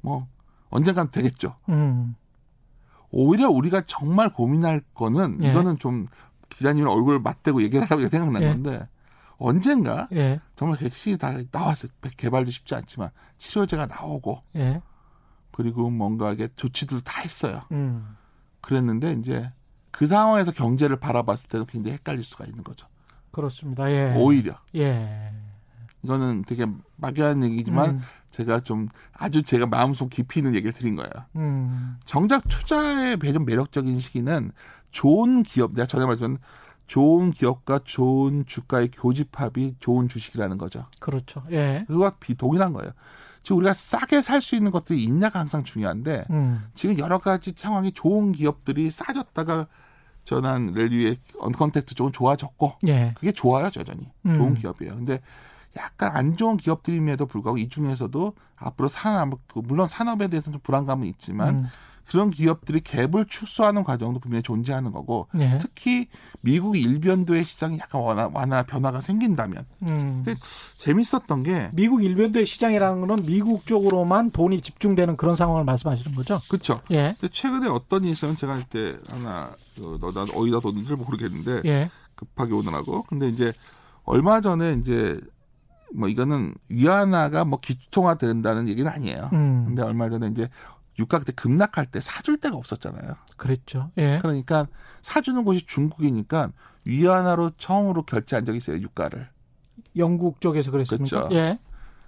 [0.00, 0.28] 뭐
[0.70, 1.56] 언젠간 되겠죠.
[1.68, 2.14] 음.
[3.10, 5.50] 오히려 우리가 정말 고민할 거는 예.
[5.50, 6.06] 이거는 좀
[6.48, 8.48] 기자님 얼굴 맞대고 얘기를 하라고 생각난 예.
[8.48, 8.88] 건데
[9.36, 10.40] 언젠가 예.
[10.54, 11.44] 정말 백신이 다때
[12.16, 14.80] 개발도 쉽지 않지만 치료제가 나오고 예.
[15.50, 17.62] 그리고 뭔가 이게 조치들도 다 했어요.
[17.72, 18.16] 음.
[18.60, 19.52] 그랬는데 이제
[19.90, 22.86] 그 상황에서 경제를 바라봤을 때도 굉장히 헷갈릴 수가 있는 거죠.
[23.30, 23.90] 그렇습니다.
[23.90, 24.14] 예.
[24.16, 25.32] 오히려 예.
[26.02, 28.00] 이거는 되게 막연한 얘기지만 음.
[28.30, 31.10] 제가 좀 아주 제가 마음속 깊이 있는 얘기를 드린 거예요.
[31.36, 31.98] 음.
[32.04, 34.52] 정작 투자의 좀 매력적인 시기는
[34.90, 36.38] 좋은 기업, 내가 전에 말했지만
[36.86, 40.86] 좋은 기업과 좋은 주가의 교집합이 좋은 주식이라는 거죠.
[41.00, 41.44] 그렇죠.
[41.50, 41.84] 예.
[41.86, 42.92] 그거와 비동일한 거예요.
[43.48, 46.68] 지금 우리가 싸게 살 수 있는 것들이 있냐가 항상 중요한데 음.
[46.74, 49.66] 지금 여러 가지 상황이 좋은 기업들이 싸졌다가
[50.24, 53.14] 전환 랠리의 언컨택트 쪽은 좋아졌고 예.
[53.14, 54.34] 그게 좋아요 여전히 음.
[54.34, 54.96] 좋은 기업이에요.
[54.96, 55.20] 근데
[55.78, 61.06] 약간 안 좋은 기업들임에도 불구하고 이 중에서도 앞으로 산업 그 물론 산업에 대해서는 좀 불안감은
[61.06, 61.66] 있지만 음.
[62.08, 65.58] 그런 기업들이 갭을 축소하는 과정도 분명히 존재하는 거고 예.
[65.60, 66.08] 특히
[66.40, 70.22] 미국 일변도의 시장이 약간 완화, 완화 변화가 생긴다면 음.
[70.24, 70.38] 근데
[70.78, 76.40] 재밌었던 게 미국 일변도의 시장이라는 거는 미국 쪽으로만 돈이 집중되는 그런 상황을 말씀하시는 거죠?
[76.48, 76.80] 그렇죠.
[76.90, 77.14] 예.
[77.20, 81.90] 근데 최근에 어떤 일이 있으면 제가 그때 하나 어, 너, 나 어디다 뒀는지 모르겠는데 예.
[82.14, 83.52] 급하게 오느라고 근데 이제
[84.04, 85.20] 얼마 전에 이제
[85.94, 89.30] 뭐 이거는 위안화가 뭐 기통화 된다는 얘기는 아니에요.
[89.32, 89.64] 음.
[89.66, 90.48] 근데 얼마 전에 이제
[90.98, 93.16] 유가 그때 급락할 때 사줄 데가 없었잖아요.
[93.36, 93.90] 그랬죠.
[93.98, 94.18] 예.
[94.20, 94.66] 그러니까
[95.02, 96.50] 사주는 곳이 중국이니까
[96.84, 99.28] 위안화로 처음으로 결제한 적이 있어요 유가를.
[99.96, 101.28] 영국 쪽에서 그랬습니까?
[101.28, 101.34] 그렇죠.
[101.34, 101.58] 예.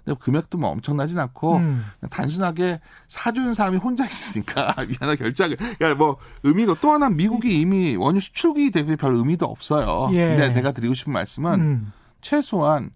[0.03, 1.85] 근데 금액도 뭐 엄청나진 않고 음.
[2.09, 5.55] 단순하게 사주는 사람이 혼자 있으니까 위안화 결제하게.
[5.55, 10.09] 그러니까 뭐 의미가 또 하나 미국이 이미 원유 수출국이 되고 별 의미도 없어요.
[10.13, 10.29] 예.
[10.29, 11.93] 근데 내가 드리고 싶은 말씀은 음.
[12.21, 12.91] 최소한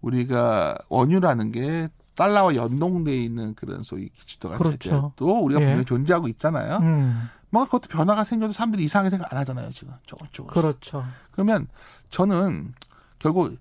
[0.00, 5.12] 우리가 원유라는 게 달러와 연동돼 있는 그런 소위 기초도가 그렇죠.
[5.14, 5.64] 또 우리가 예.
[5.66, 6.78] 분명히 존재하고 있잖아요.
[6.78, 7.28] 음.
[7.50, 10.52] 뭐 그것도 변화가 생겨도 사람들이 이상하게 생각 안 하잖아요 지금 조금 조금.
[10.52, 11.04] 그렇죠.
[11.30, 11.68] 그러면
[12.10, 12.74] 저는
[13.20, 13.56] 결국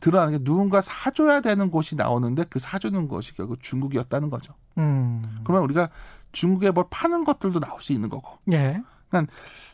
[0.00, 4.52] 드러나는 게 누군가 사줘야 되는 곳이 나오는데 그 사주는 것이 결국 중국이었다는 거죠.
[4.76, 5.40] 음.
[5.44, 5.88] 그러면 우리가
[6.32, 8.38] 중국에 뭘 파는 것들도 나올 수 있는 거고.
[8.52, 8.82] 예.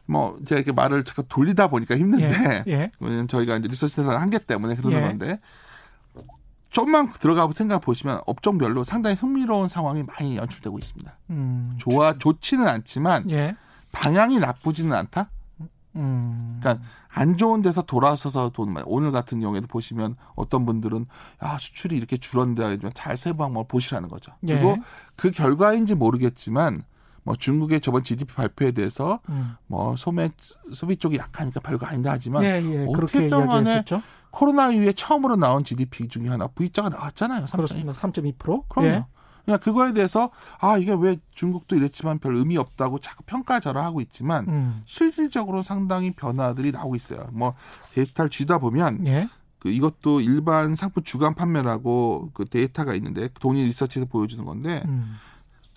[0.06, 2.72] 뭐 제가 이렇게 말을 자꾸 돌리다 보니까 힘든데 예.
[2.72, 2.92] 예.
[3.00, 5.02] 왜냐면 저희가 이제 리서치 센터를 한기 때문에 그러는 예.
[5.02, 5.40] 건데
[6.70, 11.16] 좀만 들어가고 생각 보시면 업종별로 상당히 흥미로운 상황이 많이 연출되고 있습니다.
[11.30, 11.74] 음.
[11.78, 13.56] 좋아 좋지는 않지만 예.
[13.92, 15.30] 방향이 나쁘지는 않다.
[15.96, 16.58] 음.
[16.60, 18.76] 그러니까 안 좋은 데서 돌아서서 돈.
[18.84, 21.06] 오늘 같은 경우에도 보시면 어떤 분들은
[21.44, 24.32] 야 수출이 이렇게 줄었는데 잘 세부 항목을 보시라는 거죠.
[24.46, 24.54] 예.
[24.54, 24.76] 그리고
[25.16, 26.84] 그 결과인지 모르겠지만
[27.22, 29.56] 뭐 중국의 저번 GDP 발표에 대해서 음.
[29.66, 30.30] 뭐 소매
[30.72, 32.86] 소비 쪽이 약하니까 별거 아니다 하지만 예, 예.
[32.88, 34.02] 어떻게 이야기했었죠.
[34.30, 37.46] 코로나 이후에 처음으로 나온 GDP 중에 하나 V자가 나왔잖아요.
[37.46, 37.56] 3.2.
[37.56, 37.92] 그렇습니다.
[37.92, 38.68] 3.2%.
[38.68, 38.88] 그럼요.
[38.88, 39.04] 예.
[39.44, 40.30] 그냥 그거에 대해서
[40.60, 44.82] 아 이게 왜 중국도 이랬지만 별 의미 없다고 자꾸 평가절하 하고 있지만 음.
[44.84, 47.26] 실질적으로 상당히 변화들이 나오고 있어요.
[47.32, 47.54] 뭐
[47.94, 49.28] 데이터를 쥐다 보면 예.
[49.58, 55.16] 그 이것도 일반 상품 주간 판매라고 그 데이터가 있는데 돈이 리서치에서 보여주는 건데 음.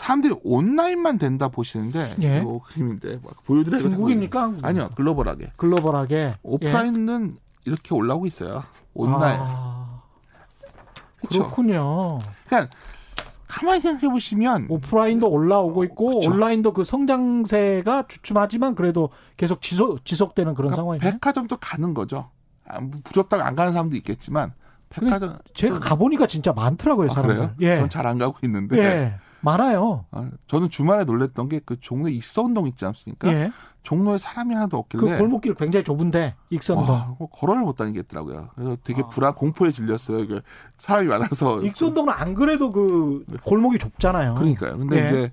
[0.03, 2.39] 사람들이 온라인만 된다 보시는데 예.
[2.39, 4.55] 이 그림인데 막 보여드려야 중국입니까?
[4.61, 8.63] 아니요 글로벌하게 글로벌하게 오프라인은 이렇게 올라오고 있어요.
[8.93, 9.39] 온라인.
[9.41, 10.01] 아,
[11.21, 11.39] 그렇죠.
[11.43, 12.19] 그렇군요.
[12.47, 12.69] 그러니까
[13.47, 16.31] 가만히 생각해 보시면 오프라인도 올라오고 있고 그쵸.
[16.31, 21.11] 온라인도 그 성장세가 주춤하지만 그래도 계속 지속 지속되는 그런 그러니까 상황이네.
[21.11, 22.29] 백화점도 가는 거죠.
[22.67, 24.51] 아, 뭐 부럽다고 안 가는 사람도 있겠지만
[24.89, 27.35] 백화점 제가 가 보니까 진짜 많더라고요 아, 사람들.
[27.37, 27.51] 그래요?
[27.61, 27.77] 예.
[27.79, 29.15] 전 잘 안 가고 있는데 예.
[29.43, 30.05] 많아요.
[30.11, 33.27] 아, 저는 주말에 놀랬던 게 그 종로에 익선동 있지 않습니까?
[33.31, 33.51] 예.
[33.83, 36.89] 종로에 사람이 하나도 그 없길래 골목길 굉장히 좁은데 익선동.
[36.89, 38.49] 와, 뭐 걸어를 못 다니겠더라고요.
[38.55, 39.07] 그래서 되게 아.
[39.09, 40.19] 불안 공포에 질렸어요.
[40.19, 40.41] 이게
[40.77, 44.35] 사람이 많아서 익선동은 안 그래도 그 골목이 좁잖아요.
[44.35, 44.77] 그러니까요.
[44.77, 45.05] 근데 예.
[45.07, 45.31] 이제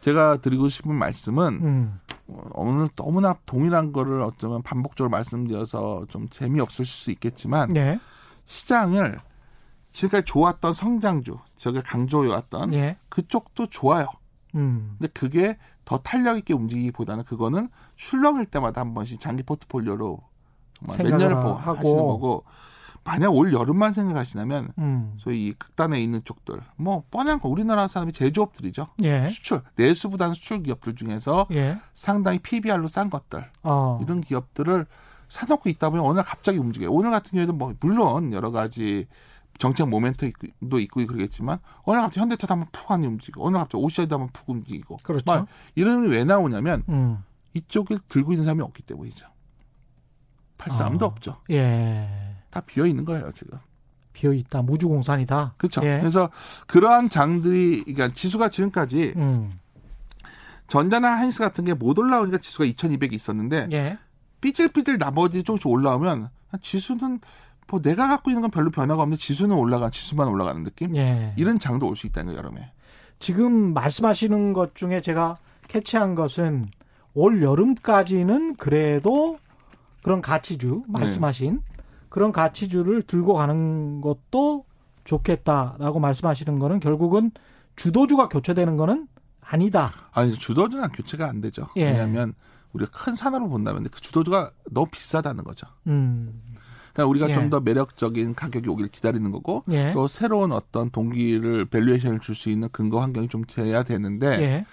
[0.00, 2.00] 제가 드리고 싶은 말씀은 음.
[2.28, 8.00] 어, 오늘 너무나 동일한 거를 어쩌면 반복적으로 말씀드려서 좀 재미없을 수 있겠지만 예.
[8.46, 9.18] 시장을
[9.92, 12.96] 지금까지 좋았던 성장주, 저게 강조해왔던 예.
[13.08, 14.06] 그쪽도 좋아요.
[14.56, 14.96] 음.
[14.98, 20.18] 근데 그게 더 탄력 있게 움직이기보다는 그거는 출렁일 때마다 한 번씩 장기 포트폴리오로
[20.74, 21.78] 정말 몇 년을 보고 하고.
[21.78, 22.44] 하시는 거고
[23.04, 25.14] 만약 올 여름만 생각하시냐면 음.
[25.18, 28.88] 소위 이 극단에 있는 쪽들 뭐 뻔한 거 우리나라 사람이 제조업들이죠.
[29.04, 29.28] 예.
[29.28, 31.78] 수출 내수보다는 수출 기업들 중에서 예.
[31.94, 34.00] 상당히 PBR로 싼 것들 어.
[34.02, 34.84] 이런 기업들을
[35.28, 36.90] 사놓고 있다 보면 어느 날 갑자기 움직여요.
[36.90, 39.06] 오늘 같은 경우에도 뭐 물론 여러 가지
[39.58, 43.84] 정책 모멘트도 있고 그러겠지만 어느 날 갑자기 현대차도 한번 푹 하니 움직이고 어느 날 갑자기
[43.84, 45.22] 오시아도 한번 푹 움직이고 그렇죠.
[45.26, 47.18] 막 이런 게 왜 나오냐면 음.
[47.54, 49.26] 이쪽을 들고 있는 사람이 없기 때문이죠.
[50.58, 51.08] 팔 사람도 아.
[51.08, 51.36] 없죠.
[51.50, 52.36] 예.
[52.50, 53.58] 다 비어 있는 거예요 지금.
[54.12, 54.62] 비어 있다.
[54.62, 55.54] 무주공산이다.
[55.56, 55.80] 그렇죠.
[55.84, 55.98] 예.
[56.00, 56.28] 그래서
[56.66, 59.58] 그러한 장들이 그러니까 지수가 지금까지 음.
[60.68, 63.98] 전자나 하이닉스 같은 게 못 올라오니까 지수가 2,200이 있었는데 예.
[64.40, 67.20] 삐질삐질 나머지 조금씩 올라오면 지수는
[67.68, 70.94] 뭐 내가 갖고 있는 건 별로 변화가 없는데 지수는 올라가 지수만 올라가는 느낌?
[70.96, 71.32] 예.
[71.36, 72.72] 이런 장도 올 수 있다는 거예요 여름에.
[73.18, 75.36] 지금 말씀하시는 것 중에 제가
[75.68, 76.68] catch한 것은
[77.14, 79.38] 올 여름까지는 그래도
[80.02, 81.62] 그런 가치주 말씀하신
[82.08, 84.64] 그런 가치주를 들고 가는 것도
[85.04, 87.30] 좋겠다라고 말씀하시는 거는 결국은
[87.76, 89.08] 주도주가 교체되는 거는
[89.40, 89.90] 아니다.
[90.12, 91.68] 아니 주도주는 교체가 안 되죠.
[91.76, 91.84] 예.
[91.86, 92.34] 왜냐하면
[92.72, 95.66] 우리가 큰 산업을 본다면 그 주도주가 너무 비싸다는 거죠.
[95.86, 96.42] 음.
[96.92, 97.32] 그러니까 우리가 예.
[97.34, 99.92] 좀더 매력적인 가격이 오기를 기다리는 거고 예.
[99.92, 104.66] 또 새로운 어떤 동기를 valuation을 줄 수 있는 근거 환경이 좀 돼야 되는데 예.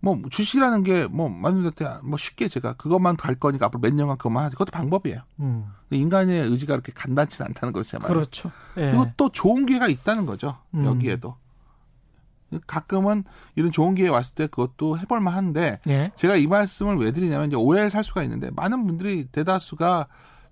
[0.00, 1.70] 뭐 주식이라는 게 뭐 만약에
[2.04, 5.20] 뭐 쉽게 제가 그것만 갈 거니까 앞으로 몇 년간 그것만 하지 그것도 방법이에요.
[5.40, 5.66] 음.
[5.90, 7.82] 인간의 의지가 그렇게 간단치는 않다는.
[7.84, 8.14] 제 말은.
[8.14, 8.50] 그렇죠.
[8.76, 8.90] 예.
[8.90, 10.56] 그리고 또 좋은 기회가 있다는 거죠.
[10.74, 10.84] 음.
[10.84, 11.36] 여기에도.
[12.66, 13.24] 가끔은
[13.56, 16.12] 이런 좋은 기회 왔을 때 그것도 해볼 만 한데 예.
[16.14, 20.06] 제가 이 말씀을 왜 드리냐면 이제 오해를 살 수가 있는데 많은 분들이 대다수가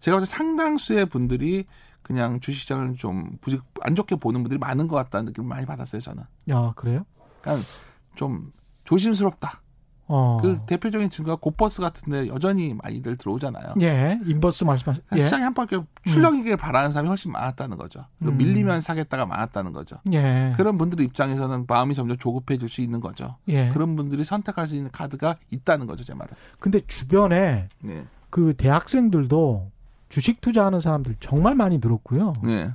[0.05, 1.65] 제가 봤을 때 상당수의 분들이
[2.03, 6.25] 그냥 주식시장을 좀 부직 안 좋게 보는 분들이 많은 것 같다는 느낌을 많이 받았어요 저는.
[6.51, 7.07] 야, 그래요?
[7.41, 7.67] 그러니까
[8.15, 8.53] 좀
[8.85, 9.63] 조심스럽다.
[10.07, 10.37] 어.
[10.43, 13.77] 그 대표적인 증거가 고버스 같은데 여전히 많이들 들어오잖아요.
[13.81, 14.21] 예.
[14.27, 15.25] 인버스 말씀하신 그러니까 예.
[15.25, 18.05] 시장이 한번 이렇게 출렁이길 바라는 사람이 훨씬 많았다는 거죠.
[18.21, 18.37] 음.
[18.37, 19.97] 밀리면 사겠다가 많았다는 거죠.
[20.13, 20.53] 예.
[20.59, 23.39] 그런 분들 입장에서는 마음이 점점 조급해질 수 있는 거죠.
[23.49, 23.71] 예.
[23.71, 26.35] 그런 분들이 선택할 수 있는 카드가 있다는 거죠, 제 말은.
[26.59, 28.05] 근데 주변에 네.
[28.29, 29.73] 그 대학생들도
[30.15, 32.35] 주식 투자하는 사람들 정말 많이 늘었고요.
[32.45, 32.71] 네.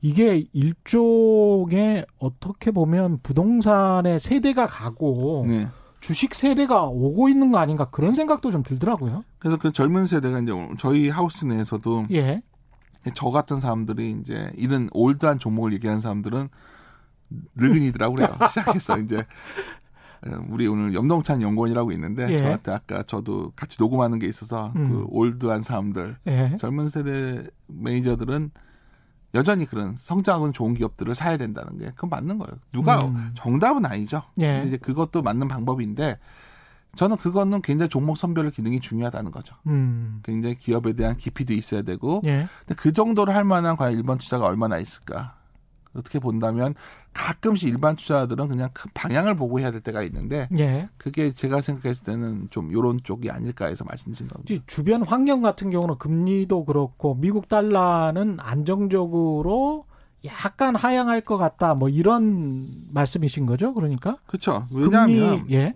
[0.00, 5.68] 이게 일종의 어떻게 보면 부동산의 세대가 가고 네.
[6.00, 9.22] 주식 세대가 오고 있는 거 아닌가 그런 생각도 좀 들더라고요.
[9.38, 12.42] 그래서 그 젊은 세대가 이제 저희 하우스 내에서도 예.
[13.14, 16.48] 저 같은 사람들이 이제 이런 올드한 종목을 얘기하는 사람들은
[17.54, 18.36] 늙은이더라고 그래요.
[18.50, 19.24] 시작했어 이제
[20.48, 22.38] 우리 오늘 염동찬 연구원이라고 있는데 예.
[22.38, 24.88] 저한테 아까 저도 같이 녹음하는 게 있어서 음.
[24.88, 26.56] 그 올드한 사람들 예.
[26.58, 28.50] 젊은 세대 매니저들은
[29.34, 32.58] 여전히 그런 성장하고는 좋은 기업들을 사야 된다는 게 그건 맞는 거예요.
[32.70, 33.32] 누가 음.
[33.34, 34.22] 정답은 아니죠.
[34.38, 34.54] 예.
[34.54, 36.18] 근데 이제 그것도 맞는 방법인데
[36.94, 39.56] 저는 그거는 굉장히 종목 선별 기능이 중요하다는 거죠.
[39.66, 40.20] 음.
[40.22, 42.46] 굉장히 기업에 대한 깊이도 있어야 되고 예.
[42.60, 45.36] 근데 그 정도를 할 만한 과연 일반 투자가 얼마나 있을까?
[45.94, 46.74] 어떻게 본다면
[47.12, 50.88] 가끔씩 일반 투자들은 그냥 큰 방향을 보고 해야 될 때가 있는데 예.
[50.96, 54.64] 그게 제가 생각했을 때는 좀 요런 쪽이 아닐까 해서 말씀드린 겁니다.
[54.66, 59.86] 주변 환경 같은 경우는 금리도 그렇고 미국 달러는 안정적으로
[60.24, 61.74] 약간 하향할 것 같다.
[61.74, 63.74] 뭐 이런 말씀이신 거죠?
[63.74, 64.66] 그러니까 그렇죠.
[64.70, 65.74] 왜냐하면 금리 예.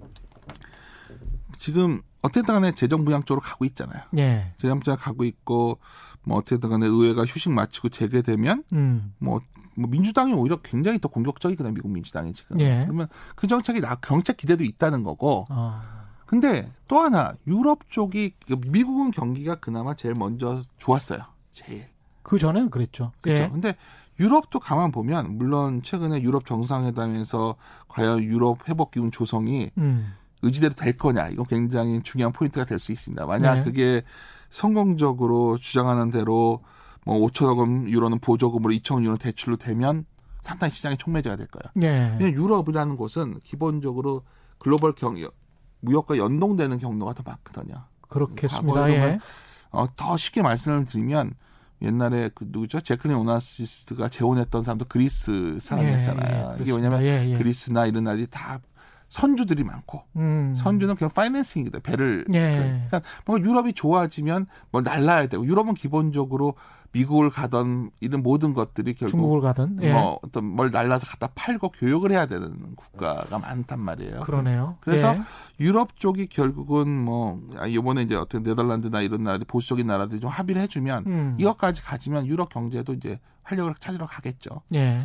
[1.59, 4.02] 지금 어쨌든 간에 재정 부양 쪽으로 가고 있잖아요.
[4.18, 4.52] 예.
[4.59, 5.79] 재정 부양 가고 있고
[6.26, 9.14] 뭐 어쨌든 간에 의회가 휴식 마치고 재개되면 음.
[9.18, 9.40] 뭐,
[9.76, 11.74] 뭐 민주당이 오히려 굉장히 더 공격적이거든요.
[11.74, 12.58] 미국 민주당이 지금.
[12.60, 12.84] 예.
[12.84, 15.46] 그러면 그 정책이 나 경책 기대도 있다는 거고.
[15.48, 15.82] 아.
[16.26, 18.32] 근데 또 하나 유럽 쪽이
[18.66, 21.20] 미국은 경기가 그나마 제일 먼저 좋았어요.
[21.53, 21.86] 제일.
[22.22, 23.12] 그 전에는 그랬죠.
[23.20, 23.44] 그렇죠.
[23.44, 23.48] 예.
[23.48, 23.76] 근데
[24.18, 27.55] 유럽도 가만 보면 물론 최근에 유럽 정상회담에서
[27.88, 30.14] 과연 유럽 회복 기운 조성이 음.
[30.42, 33.24] 의지대로 될 거냐 이건 굉장히 중요한 포인트가 될 수 있습니다.
[33.26, 33.64] 만약 네.
[33.64, 34.03] 그게
[34.51, 36.61] 성공적으로 주장하는 대로
[37.07, 40.04] 뭐 5천억 원 유로는 보조금으로 2천억 유로 대출로 되면
[40.42, 41.72] 상당히 시장이 촉매제가 될 거예요.
[41.82, 42.16] 예.
[42.18, 44.22] 왜냐면 유럽이라는 곳은 기본적으로
[44.59, 45.16] 글로벌 경
[45.80, 47.84] 무역과 연동되는 경로가 더 많거든요.
[48.09, 48.72] 그렇겠습니다.
[48.72, 49.18] 과거에도 예.
[49.70, 51.34] 어, 더 쉽게 말씀을 드리면
[51.82, 52.80] 옛날에 그 누구죠?
[52.80, 56.54] 재클린 오나시스가 재혼했던 사람도 그리스 사람이었잖아요.
[56.54, 57.38] 예, 예, 이게 뭐냐면 예, 예.
[57.38, 58.59] 그리스나 이런 나라들이 다
[59.09, 60.54] 선주들이 많고 음.
[60.57, 62.84] 선주는 그냥 financing이다 배를 예.
[62.86, 66.54] 그러니까 뭔가 유럽이 좋아지면 뭐 날라야 되고 유럽은 기본적으로
[66.92, 69.92] 미국을 가던 이런 모든 것들이 결국 중국을 가든 예.
[69.92, 74.20] 뭐 어떤 뭘 날라서 갖다 팔고 교육을 해야 되는 국가가 많단 말이에요.
[74.20, 74.78] 그러네요.
[74.80, 75.20] 그래서 예.
[75.61, 80.62] 유럽 쪽이 결국은 뭐 아, 이번에 이제 어떤 네덜란드나 이런 나라들 보수적인 나라들이 좀 합의를
[80.62, 81.36] 해주면 음.
[81.38, 84.62] 이것까지 가지면 유럽 경제도 이제 활력을 찾으러 가겠죠.
[84.74, 85.00] 예.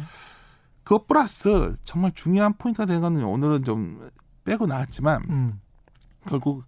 [0.84, 4.10] 그것 플러스 정말 중요한 포인트가 되는 거는 오늘은 좀
[4.44, 5.62] 빼고 나왔지만 음.
[6.28, 6.64] 결국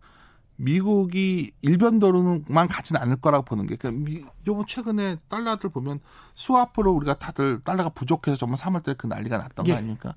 [0.55, 5.99] 미국이 일변도로만 가지는 않을 거라고 보는 게, 그러니까 미, 요번 최근에 달러들 보면
[6.35, 9.71] 수화프로 우리가 다들 달러가 부족해서 정말 3월달에 그 난리가 났던 예.
[9.71, 10.15] 거 아닙니까?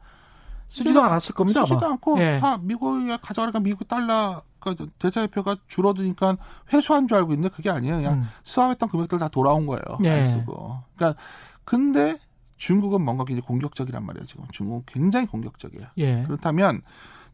[0.68, 1.62] 쓰지도 않았을 겁니다.
[1.62, 1.92] 쓰지도 아마.
[1.92, 2.38] 않고 예.
[2.38, 6.36] 다 미국이 가져가니까 미국 달러 그 대자유표가 줄어드니까
[6.72, 7.96] 회수한 줄 알고 있는데 그게 아니에요.
[7.96, 8.28] 그냥 음.
[8.42, 9.82] 수합했던 금액들 다 돌아온 거예요.
[10.04, 10.10] 예.
[10.10, 10.80] 안 쓰고.
[10.96, 11.20] 그러니까
[11.64, 12.18] 근데
[12.56, 14.26] 중국은 뭔가 굉장히 공격적이란 말이에요.
[14.26, 15.86] 지금 중국은 굉장히 공격적이에요.
[15.98, 16.22] 예.
[16.24, 16.82] 그렇다면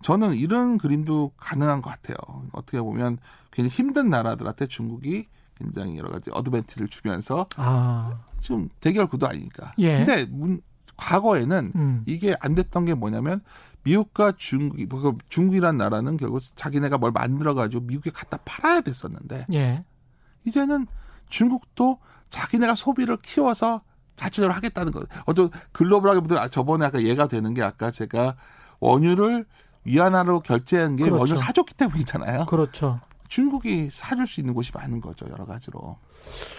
[0.02, 2.16] 저는 이런 그림도 가능한 것 같아요.
[2.52, 3.18] 어떻게 보면
[3.52, 8.20] 굉장히 힘든 나라들한테 중국이 굉장히 여러 가지 어드밴티를 주면서 아.
[8.40, 9.74] 좀 대결 구도 아니니까.
[9.78, 10.04] 예.
[10.04, 10.60] 근데 문,
[10.96, 12.02] 과거에는 음.
[12.06, 13.40] 이게 안 됐던 게 뭐냐면
[13.84, 19.84] 미국과 중국이 뭐 중국이란 나라는 결국 자기네가 뭘 만들어 가지고 미국에 갖다 팔아야 됐었는데 예.
[20.44, 20.86] 이제는
[21.28, 21.98] 중국도
[22.28, 23.82] 자기네가 소비를 키워서
[24.16, 25.06] 자체적으로 하겠다는 거예요.
[25.26, 28.34] 어떤 글로벌하게보다 저번에 아까 얘가 되는 게 아까 제가
[28.80, 29.44] 원유를
[29.84, 31.20] 위안화로 결제한 게 그렇죠.
[31.20, 32.46] 원유 를 사줬기 때문이잖아요.
[32.46, 33.00] 그렇죠.
[33.32, 35.24] 중국이 사줄 수 있는 곳이 많은 거죠.
[35.30, 35.96] 여러 가지로.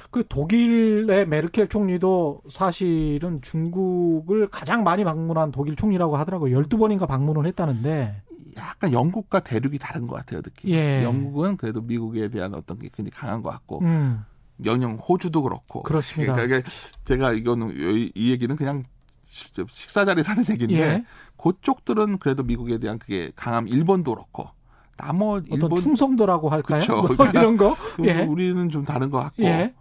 [0.09, 6.51] 그 독일의 메르켈 총리도 사실은 중국을 가장 많이 방문한 독일 총리라고 하더라고요.
[6.51, 8.23] 12 번인가 방문을 했다는데.
[8.57, 10.41] 약간 영국과 대륙이 다른 것 같아요.
[10.41, 10.73] 특히.
[10.73, 11.03] 예.
[11.03, 14.25] 영국은 그래도 미국에 대한 어떤 게 굉장히 강한 것 같고 음.
[14.65, 15.83] 영영 호주도 그렇고.
[15.83, 16.35] 그렇습니다.
[16.35, 16.67] 그러니까 이게
[17.05, 18.83] 제가 이거는 이- 이 얘기는 그냥
[19.25, 21.05] 식- 식사 자리에 하는 얘기인데 예.
[21.41, 23.67] 그쪽들은 그래도 미국에 대한 그게 강함.
[23.67, 24.47] 일본도 그렇고.
[24.95, 26.79] 나머지 어떤 일본 충성도라고 할까요?
[26.79, 26.95] 그쵸.
[26.97, 27.75] 뭐 그러니까 이런 거.
[27.97, 28.21] 우리- 예.
[28.21, 29.73] 우리는 좀 다른 것 같고 예.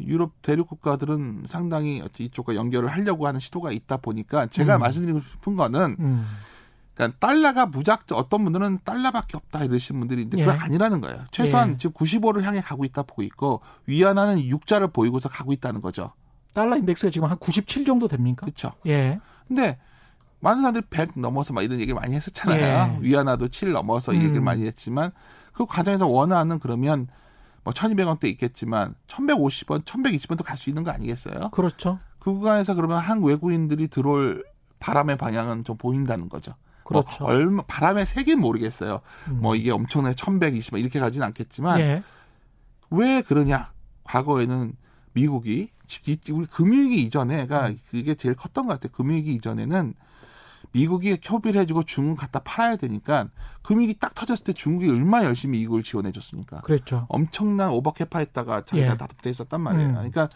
[0.00, 4.80] 유럽 대륙 국가들은 상당히 이쪽과 연결을 하려고 하는 시도가 있다 보니까 제가 음.
[4.80, 6.26] 말씀드리고 싶은 거는 음.
[6.96, 10.60] 그러니까 달러가 무작정 어떤 분들은 달러밖에 없다 이러신 분들이 있는데 그건 예.
[10.62, 11.24] 아니라는 거예요.
[11.30, 11.76] 최소한 예.
[11.76, 16.12] 지금 95를 향해 가고 있다 보고 있고 위안화는 6자를 보이고서 가고 있다는 거죠.
[16.54, 18.46] 달러 인덱스가 지금 한 97 정도 됩니까?
[18.46, 18.72] 그렇죠.
[18.86, 19.20] 예.
[19.46, 19.78] 근데
[20.40, 22.98] 많은 사람들이 100 넘어서 막 이런 얘기를 많이 했었잖아요.
[22.98, 23.06] 예.
[23.06, 24.44] 위안화도 7 넘어서 이 얘기를 음.
[24.44, 25.12] 많이 했지만
[25.52, 27.08] 그 과정에서 원화는 그러면
[27.62, 31.50] 뭐 1200원대 있겠지만 1150원, 1120원도 갈 수 있는 거 아니겠어요?
[31.50, 31.98] 그렇죠.
[32.18, 34.44] 그 구간에서 그러면 한 외국인들이 들어올
[34.78, 36.54] 바람의 방향은 좀 보인다는 거죠.
[36.86, 37.24] 그렇죠.
[37.24, 39.00] 뭐 얼마 바람의 색은 모르겠어요.
[39.28, 39.40] 음.
[39.40, 42.02] 뭐 이게 엄청나게 1120원 이렇게 가지는 않겠지만 예.
[42.90, 43.72] 왜 그러냐?
[44.04, 44.74] 과거에는
[45.12, 45.68] 미국이
[46.06, 48.92] 이- 우리 금융위기 이전에가 그게 제일 컸던 것 같아요.
[48.92, 49.94] 금융위기 이전에는
[50.72, 53.28] 미국이 협의를 해주고 중국 갖다 팔아야 되니까
[53.62, 56.60] 금융위기 딱 터졌을 때 중국이 얼마나 열심히 이걸 지원해줬습니까?
[56.62, 57.06] 그랬죠.
[57.08, 58.96] 엄청난 오버캐파했다가 자기가 예.
[58.96, 59.88] 다돼 있었단 말이에요.
[59.88, 59.94] 음.
[59.94, 60.28] 그러니까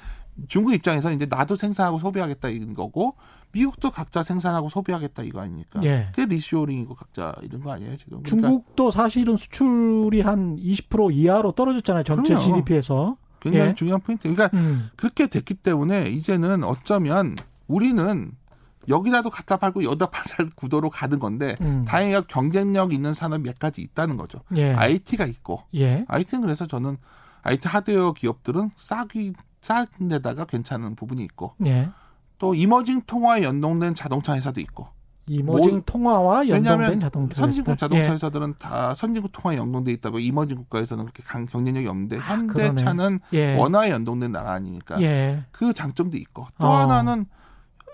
[0.49, 3.17] 중국 입장에서 이제 나도 생산하고 소비하겠다 이런 거고
[3.53, 5.81] 미국도 각자 생산하고 소비하겠다 이거 아닙니까?
[5.83, 6.09] 예.
[6.15, 8.23] 그게 리쇼링이고 각자 이런 거 아니에요 지금?
[8.23, 12.05] 그러니까 중국도 사실은 수출이 한 20% 이하로 떨어졌잖아요.
[12.05, 12.55] 전체 그럼요.
[12.55, 13.17] GDP에서.
[13.41, 13.75] 굉장히 예.
[13.75, 14.33] 중요한 포인트.
[14.33, 14.89] 그러니까 음.
[14.97, 17.37] 그렇게 됐기 때문에 이제는 어쩌면
[17.67, 18.33] 우리는
[18.89, 21.85] 여기라도 갖다 팔고 여기다 팔 구도로 가는 건데 음.
[21.87, 24.41] 다행히 경쟁력 있는 산업 몇 가지 있다는 거죠.
[24.57, 24.73] 예.
[24.73, 26.05] IT가 있고 예.
[26.09, 26.97] IT는 그래서 저는
[27.43, 31.91] IT 하드웨어 기업들은 싸기 싼 데다가 괜찮은 부분이 있고 예.
[32.41, 34.89] 또 이머징 통화에 연동된 자동차 회사도 있고
[35.27, 37.79] 이모징 뭐- 통화와 연동된 자동차 선진국.
[37.79, 38.13] 자동차 예.
[38.15, 43.55] 회사들은 다 선진국 통화에 연동돼 있다고 이머징 국가에서는 그렇게 강 경쟁력이 없는데 아, 현대차는 예.
[43.57, 45.45] 원화에 연동된 나라 아니니까 예.
[45.53, 46.71] 그 장점도 있고 또 어.
[46.71, 47.27] 하나는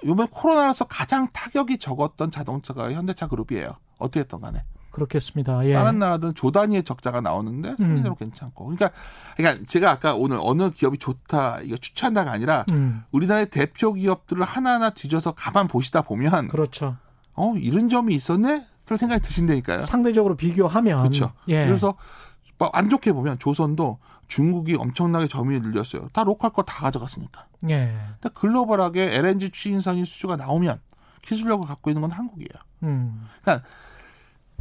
[0.05, 3.72] 이번 코로나라서 가장 타격이 적었던 자동차가 현대차 그룹이에요.
[3.99, 4.62] 어떻게 했던 간에.
[4.97, 5.66] 그렇겠습니다.
[5.66, 5.74] 예.
[5.74, 7.76] 다른 나라들은 조 단위의 적자가 나오는데 음.
[7.76, 8.64] 상대적으로 괜찮고.
[8.64, 8.90] 그러니까
[9.36, 13.05] 그러니까 제가 아까 오늘 어느 기업이 좋다 이거 추천한다가 아니라 음.
[13.12, 16.97] 우리나라의 대표 기업들을 하나하나 뒤져서 가만 보시다 보면 그렇죠.
[17.34, 18.64] 어 이런 점이 있었네?
[18.86, 19.84] 그런 생각이 드신다니까요.
[19.84, 21.32] 상대적으로 비교하면 그렇죠.
[21.49, 21.66] 예.
[21.66, 21.94] 그래서
[22.59, 26.09] 뭐안 좋게 보면 조선도 중국이 엄청나게 점유율 늘렸어요.
[26.14, 27.47] 다 로컬 거 다 가져갔으니까.
[27.68, 27.94] 예.
[28.20, 30.80] 근데 글로벌하게 LNG 추진선이 수주가 나오면
[31.20, 32.49] 기술력을 갖고 있는 건 한국이에요.
[32.84, 33.26] 음.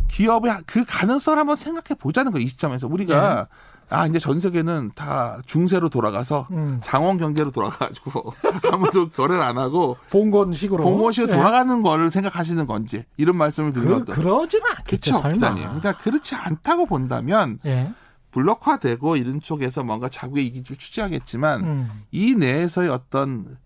[0.08, 2.46] 기업의 그 가능성을 한번 생각해 보자는 거예요.
[2.46, 3.48] 이 시점에서 우리가
[3.90, 6.80] 아 이제 전 세계는 다 중세로 돌아가서 음.
[6.84, 8.34] 장원 경제로 돌아가가지고
[8.72, 11.38] 아무도 결례를 안 하고 봉건식으로 봉건식으로 예.
[11.38, 14.14] 돌아가는 거를 생각하시는 건지 이런 말씀을 그, 드리거든.
[14.16, 15.22] 그러지는 않겠죠.
[15.22, 15.34] 그렇죠.
[15.34, 15.64] 기자님.
[15.64, 17.94] 그러니까 그렇지 않다고 본다면 예.
[18.32, 22.04] 블록화되고 이런 쪽에서 뭔가 자국의 이기를 취재하겠지만 음.
[22.12, 23.58] 이 내에서의 어떤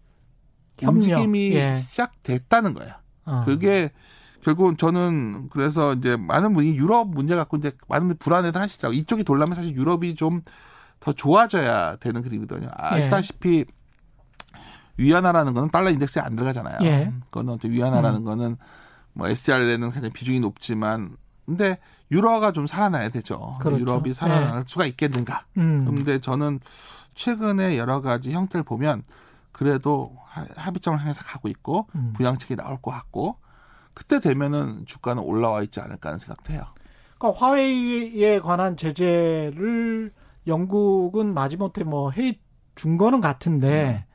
[0.79, 1.83] 협력, 움직임이 예.
[1.89, 2.93] 시작됐다는 거예요.
[3.25, 3.43] 어.
[3.45, 3.89] 그게
[4.43, 8.97] 결국은 저는 그래서 이제 많은 분이 유럽 문제 갖고 이제 많은 분이 불안해들 하시더라고요.
[8.99, 10.41] 이쪽이 돌려면 사실 유럽이 좀
[11.01, 12.67] 더 좋아져야 되는 그림이거든요.
[12.67, 12.71] 예.
[12.75, 13.63] 아시다시피
[14.97, 16.77] 위안화라는 거는 달러 인덱스에 안 들어가잖아요.
[16.83, 17.13] 예.
[17.29, 18.57] 그거는 위안화라는 거는
[19.13, 21.15] 뭐 SDR에는 굉장히 비중이 높지만
[21.45, 21.77] 근데
[22.11, 23.55] 유로가 좀 살아나야 되죠.
[23.61, 23.79] 그렇죠.
[23.79, 25.45] 유럽이 살아날 수가 있겠는가?
[25.57, 25.85] 음.
[25.85, 26.59] 그런데 저는
[27.15, 29.03] 최근에 여러 가지 형태를 보면
[29.53, 32.11] 그래도 하- 합의점을 향해서 가고 있고 음.
[32.15, 33.37] 부양책이 나올 것 같고
[33.99, 36.63] 그때 되면은 주가는 올라와 있지 않을까 하는 생각도 해요.
[37.17, 40.13] 그러니까 화웨이에 관한 제재를
[40.47, 42.39] 영국은 마지못해 뭐 해
[42.75, 44.05] 준 거는 같은데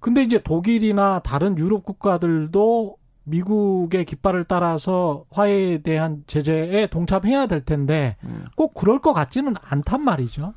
[0.00, 8.16] 근데 이제 독일이나 다른 유럽 국가들도 미국의 깃발을 따라서 화해에 대한 제재에 동참해야 될 텐데
[8.24, 8.46] 음.
[8.56, 10.54] 꼭 그럴 것 같지는 않단 말이죠.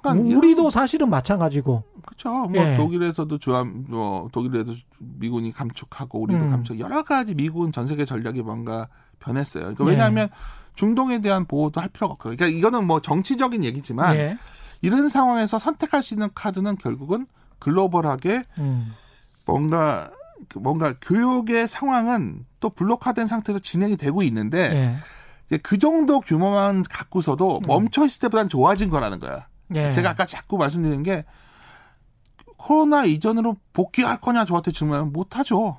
[0.00, 1.82] 그러니까 우리도 사실은 마찬가지고.
[2.06, 2.30] 그렇죠.
[2.44, 2.76] 뭐 예.
[2.76, 6.50] 독일에서도 주한 뭐 독일에도 미군이 감축하고 우리도 음.
[6.50, 8.88] 감축 여러 가지 미국은 전 세계 전략이 뭔가
[9.18, 9.62] 변했어요.
[9.74, 9.90] 그러니까 예.
[9.90, 10.28] 왜냐하면
[10.74, 14.38] 중동에 대한 보호도 할 필요가 없고 그러니까 이거는 뭐 정치적인 얘기지만 예.
[14.82, 17.26] 이런 상황에서 선택할 수 있는 카드는 결국은
[17.58, 18.94] 글로벌하게 음.
[19.44, 20.10] 뭔가
[20.48, 25.00] 그 뭔가 교육의 상황은 또 블록화된 상태에서 진행이 되고 있는데
[25.50, 25.58] 예.
[25.58, 29.46] 그 정도 규모만 갖고서도 멈춰 있을 때보다는 좋아진 거라는 거야.
[29.74, 29.90] 예.
[29.90, 31.24] 제가 아까 자꾸 말씀드린 게
[32.56, 35.78] 코로나 이전으로 복귀할 거냐 저한테 질문하면 못하죠.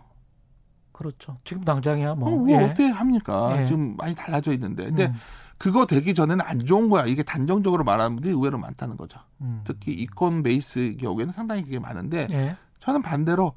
[0.92, 1.38] 그렇죠.
[1.44, 2.30] 지금 당장이야 뭐.
[2.30, 2.56] 어, 뭐 예.
[2.56, 3.60] 어떻게 합니까?
[3.60, 3.66] 예.
[3.66, 4.86] 지금 많이 달라져 있는데.
[4.86, 5.14] 근데 음.
[5.58, 7.06] 그거 되기 전에는 안 좋은 거야.
[7.06, 9.20] 이게 단정적으로 말하는 분들이 의외로 많다는 거죠.
[9.42, 9.62] 음.
[9.64, 12.58] 특히 이콘 베이스 경우에는 상당히 그게 많은데 예.
[12.80, 13.54] 저는 반대로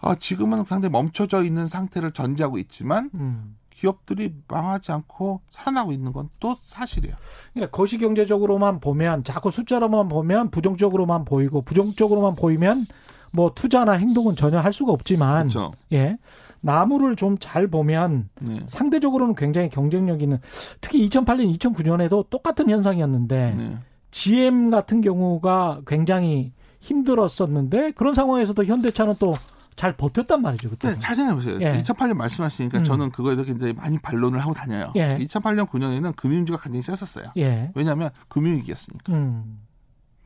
[0.00, 3.56] 아, 지금은 상당히 멈춰져 있는 상태를 전제하고 있지만 음.
[3.74, 7.14] 기업들이 망하지 않고 살아나고 있는 건 또 사실이에요.
[7.52, 12.86] 그러니까 거시 경제적으로만 보면 자꾸 숫자로만 보면 부정적으로만 보이고 부정적으로만 보이면
[13.32, 15.72] 뭐 투자나 행동은 전혀 할 수가 없지만 그렇죠.
[15.92, 16.16] 예
[16.60, 18.60] 나무를 좀 잘 보면 네.
[18.66, 20.38] 상대적으로는 굉장히 경쟁력 있는
[20.80, 23.78] 특히 2008년 2009년에도 똑같은 현상이었는데 네.
[24.12, 29.34] GM 같은 경우가 굉장히 힘들었었는데 그런 상황에서도 현대차는 또
[29.76, 30.90] 잘 버텼단 말이죠 그때.
[30.90, 31.60] 네, 잘 생각해보세요.
[31.60, 31.82] 예.
[31.82, 32.84] 2008년 말씀하시니까 음.
[32.84, 34.92] 저는 그거에 대해서 굉장히 많이 반론을 하고 다녀요.
[34.96, 35.16] 예.
[35.18, 37.32] 2008년 9년에는 금융주가 굉장히 셌었어요.
[37.38, 37.70] 예.
[37.74, 39.12] 왜냐하면 금융위기였으니까.
[39.12, 39.60] 음.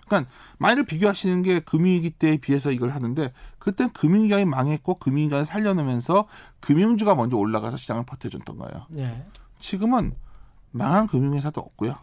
[0.07, 6.27] 그러니까 만일 비교하시는 게 금융위기 때에 비해서 이걸 하는데 그땐 금융기관이 망했고 금융기관을 살려놓으면서
[6.61, 8.87] 금융주가 먼저 올라가서 시장을 버텨줬던 거예요.
[8.97, 9.27] 예.
[9.59, 10.15] 지금은
[10.71, 11.97] 망한 금융회사도 없고요.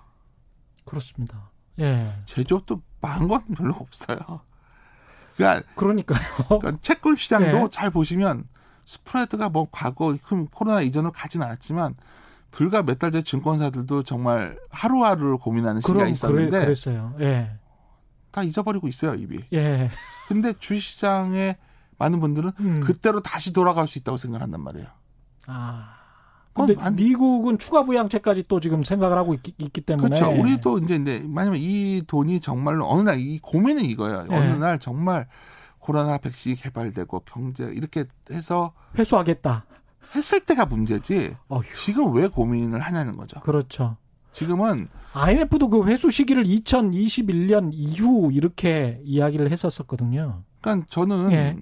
[0.85, 1.51] 그렇습니다.
[1.79, 2.11] 예.
[2.25, 4.41] 제조업도 망한 건 별로 없어요.
[5.35, 6.19] 그러니까, 그러니까요.
[6.47, 7.67] 그러니까 채권 시장도 예.
[7.71, 8.45] 잘 보시면
[8.85, 11.95] 스프레드가 뭐 과거 큰 코로나 이전으로 가진 않았지만
[12.51, 17.15] 불과 몇 달전 증권사들도 정말 하루하루를 고민하는 시기가 그럼 있었는데 그래, 그랬어요.
[17.19, 17.57] 예.
[18.31, 19.45] 다 잊어버리고 있어요 입이.
[19.53, 19.89] 예.
[20.27, 21.57] 근데 주식시장에
[21.97, 22.81] 많은 분들은 음.
[22.81, 24.87] 그때로 다시 돌아갈 수 있다고 생각한단 말이에요.
[25.47, 26.02] 아.
[26.53, 30.29] 근데 안- 미국은 추가 부양책까지 또 지금 생각을 하고 있, 기 때문에 그렇죠.
[30.39, 34.27] 우리도 이제 이제 만약에 이 돈이 정말로 어느 날 이 고민은 이거예요.
[34.31, 34.35] 예.
[34.35, 35.27] 어느 날 정말
[35.79, 39.65] 코로나 백신이 개발되고 경제 이렇게 해서 회수하겠다.
[40.15, 41.35] 했을 때가 문제지.
[41.47, 41.63] 어휴.
[41.75, 43.39] 지금 왜 고민을 하냐는 거죠.
[43.41, 43.97] 그렇죠.
[44.31, 50.43] 지금은 IMF도 그 회수 시기를 2021년 이후 이렇게 이야기를 했었었거든요.
[50.61, 51.57] 그러니까 저는 예.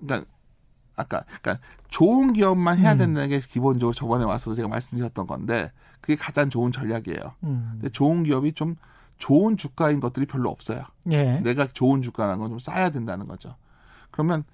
[0.00, 0.30] 그러니까
[0.96, 2.98] 아까 그러니까 좋은 기업만 해야 음.
[2.98, 5.70] 된다는 게 기본적으로 저번에 와서 제가 말씀드렸던 건데
[6.00, 7.34] 그게 가장 좋은 전략이에요.
[7.44, 7.68] 음.
[7.72, 8.76] 근데 좋은 기업이 좀
[9.18, 10.82] 좋은 주가인 것들이 별로 없어요.
[11.10, 11.40] 예.
[11.40, 13.56] 내가 좋은 주가라는 건좀 쌓아야 된다는 거죠.
[14.10, 14.44] 그러면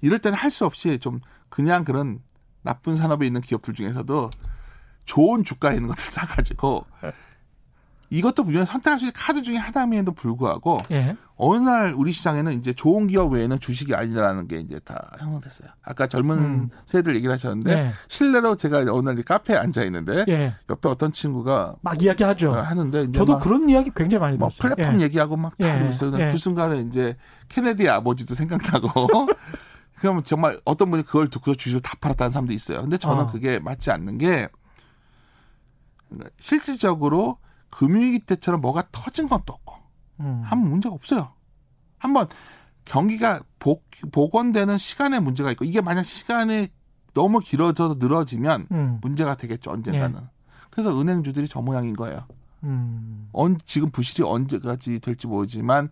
[0.00, 2.20] 이럴 때는 할 수 없이 좀 그냥 그런
[2.62, 4.30] 나쁜 산업에 있는 기업들 중에서도
[5.04, 6.84] 좋은 주가에 있는 것들 사가지고
[8.10, 11.16] 이것도 분명히 선택할 수 있는 카드 중에 하나임에도 불구하고 예.
[11.36, 15.68] 어느 날 우리 시장에는 이제 좋은 기업 외에는 주식이 아니라는 게 이제 다 형성됐어요.
[15.82, 16.70] 아까 젊은 음.
[16.86, 17.92] 세대들 얘기를 하셨는데 예.
[18.08, 20.54] 실례로 제가 어느 날 카페에 앉아 있는데 예.
[20.70, 22.50] 옆에 어떤 친구가 막 이야기하죠.
[22.50, 24.74] 어, 하는데 저도 막 그런 이야기 굉장히 많이 뭐 들었어요.
[24.74, 25.04] 플랫폼 예.
[25.04, 26.18] 얘기하고 막 예, 다루고 있어요.
[26.18, 26.32] 예.
[26.32, 27.16] 그 순간에 이제
[27.48, 28.88] 케네디 아버지도 생각나고
[30.00, 32.80] 그러면 정말 어떤 분이 그걸 듣고 주식을 다 팔았다는 사람도 있어요.
[32.80, 33.32] 근데 저는 어.
[33.32, 34.48] 그게 맞지 않는 게
[36.38, 37.38] 실질적으로
[37.70, 39.74] 금융위기 때처럼 뭐가 터진 것도 없고
[40.20, 40.42] 음.
[40.44, 41.32] 한 문제가 없어요.
[41.98, 42.28] 한번
[42.84, 46.68] 경기가 복, 복원되는 시간에 문제가 있고 이게 만약 시간이
[47.14, 48.98] 너무 길어져서 늘어지면 음.
[49.02, 50.20] 문제가 되겠죠 언젠가는.
[50.70, 52.26] 그래서 은행주들이 저 모양인 거예요.
[52.64, 53.28] 음.
[53.32, 55.90] 언, 지금 부실이 언제까지 될지 모르지만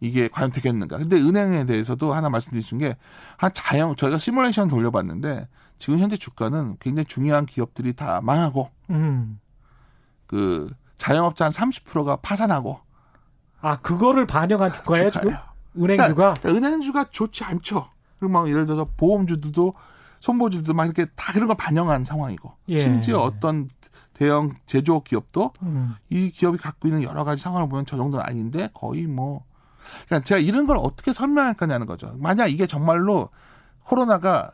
[0.00, 0.98] 이게 과연 되겠는가.
[0.98, 2.96] 근데 은행에 대해서도 하나 말씀드릴 수 있는 게
[3.38, 5.48] 한 자영, 저희가 시뮬레이션 돌려봤는데
[5.78, 9.40] 지금 현재 주가는 굉장히 중요한 기업들이 다 망하고 음.
[10.26, 10.68] 그
[10.98, 12.80] 자영업자 한 30%가 파산하고
[13.60, 15.36] 아 그거를 반영한 주가예요 지금
[15.78, 17.90] 은행주가 그러니까 은행주가 좋지 않죠.
[18.18, 19.74] 그리고 막 예를 들어서 보험주들도
[20.20, 22.78] 손보주들도 막 이렇게 다 그런 걸 반영한 상황이고 예.
[22.78, 23.68] 심지어 어떤
[24.14, 25.94] 대형 제조업 기업도 음.
[26.08, 29.44] 이 기업이 갖고 있는 여러 가지 상황을 보면 저 정도는 아닌데 거의 뭐
[30.06, 32.14] 그러니까 제가 이런 걸 어떻게 설명할 거냐는 거죠.
[32.18, 33.28] 만약 이게 정말로
[33.84, 34.50] 코로나가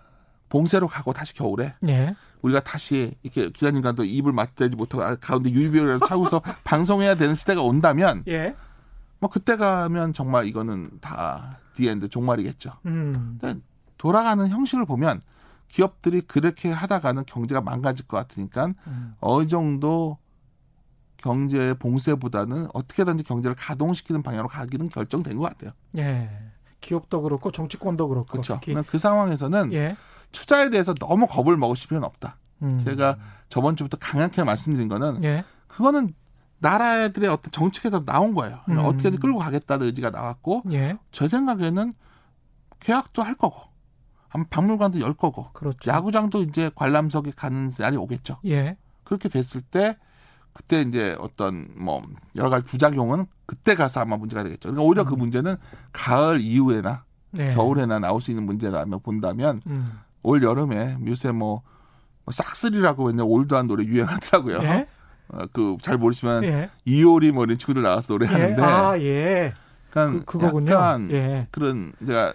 [0.49, 2.15] 봉쇄로 가고 다시 겨울에 예.
[2.43, 8.55] 우리가 다시 이렇게 기자님과도 입을 맞대지 못하고 가운데 유비를 차고서 방송해야 되는 시대가 온다면 예.
[9.19, 12.73] 뭐 그때 가면 정말 이거는 다 the end 종말이겠죠.
[12.87, 13.39] 음.
[13.41, 13.65] 그러니까
[13.97, 15.23] 돌아가는 형식을 보면
[15.69, 19.15] 기업들이 그렇게 하다가는 경제가 망가질 것 같으니까 음.
[19.21, 20.19] 어느 정도
[21.17, 25.71] 경제 봉쇄보다는 어떻게든지 경제를 가동시키는 방향으로 가기는 결정된 것 같아요.
[25.97, 26.29] 예.
[26.81, 28.61] 기업도 그렇고 정치권도 그렇고 그렇죠.
[28.89, 29.97] 그 상황에서는 예.
[30.33, 32.39] 투자에 대해서 너무 겁을 먹으실 필요는 없다.
[32.63, 32.79] 음.
[32.79, 33.17] 제가
[33.49, 35.45] 저번 주부터 강하게 말씀드린 거는 예.
[35.69, 36.09] 그거는
[36.59, 38.61] 나라들의 어떤 정책에서 나온 거예요.
[38.65, 38.95] 그러니까 음.
[38.95, 40.97] 어떻게든 끌고 가겠다는 의지가 나왔고 예.
[41.11, 41.95] 제 생각에는
[42.81, 43.61] 계약도 할 거고
[44.31, 45.91] 아마 박물관도 열 거고 그렇죠.
[45.91, 48.39] 야구장도 이제 관람석에 가는 날이 오겠죠.
[48.47, 48.77] 예.
[49.05, 49.99] 그렇게 됐을 때
[50.53, 52.03] 그때 이제 어떤 뭐
[52.37, 54.71] 여러 가지 부작용은 그때 가서 아마 문제가 되겠죠.
[54.71, 55.19] 그러니까 오히려 그 음.
[55.19, 55.57] 문제는
[55.93, 57.55] 가을 이후에나 네.
[57.55, 59.99] 겨울에나 나올 수 있는 문제라며 본다면 음.
[60.23, 61.63] 올 여름에 요새 뭐,
[62.25, 64.59] 뭐 싹쓸이라고 했는데 old한 노래 유행하더라고요.
[64.63, 64.87] 예.
[65.29, 66.71] 어, 그 잘 모르시면 예.
[66.85, 68.67] 이효리 뭐 이런 친구들 나와서 노래하는데 예.
[68.67, 69.55] 아, 예.
[69.91, 70.73] 그러니까 그, 그거군요.
[70.73, 71.47] 약간 예.
[71.51, 72.33] 그런 제가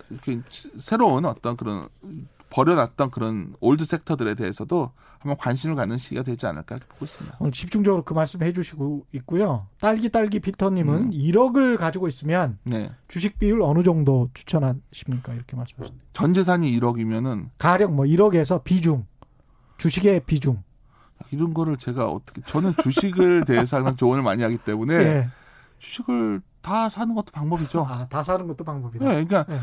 [0.51, 1.87] 새로운 어떤 그런
[2.49, 7.37] 버려놨던 그런 old sector들에 대해서도 한번 관심을 갖는 시기가 되지 않을까 이렇게 보고 있습니다.
[7.39, 9.67] 오늘 집중적으로 그 말씀 해 주시고 있고요.
[9.79, 11.11] 딸기 딸기 피터님은 음.
[11.11, 12.91] 1억을 가지고 있으면 네.
[13.07, 15.33] 주식 비율 어느 정도 추천하십니까?
[15.33, 16.05] 이렇게 말씀하셨는데.
[16.13, 19.05] 전 재산이 1억이면은 가령 뭐 1억에서 비중,
[19.77, 20.63] 주식의 비중.
[21.31, 25.29] 이런 거를 제가 어떻게 저는 주식을 대해서 항상 조언을 많이 하기 때문에 예.
[25.79, 27.85] 주식을 다 사는 것도 방법이죠.
[27.89, 29.03] 아, 다 사는 것도 방법이다.
[29.03, 29.59] 네, 그러니까 예.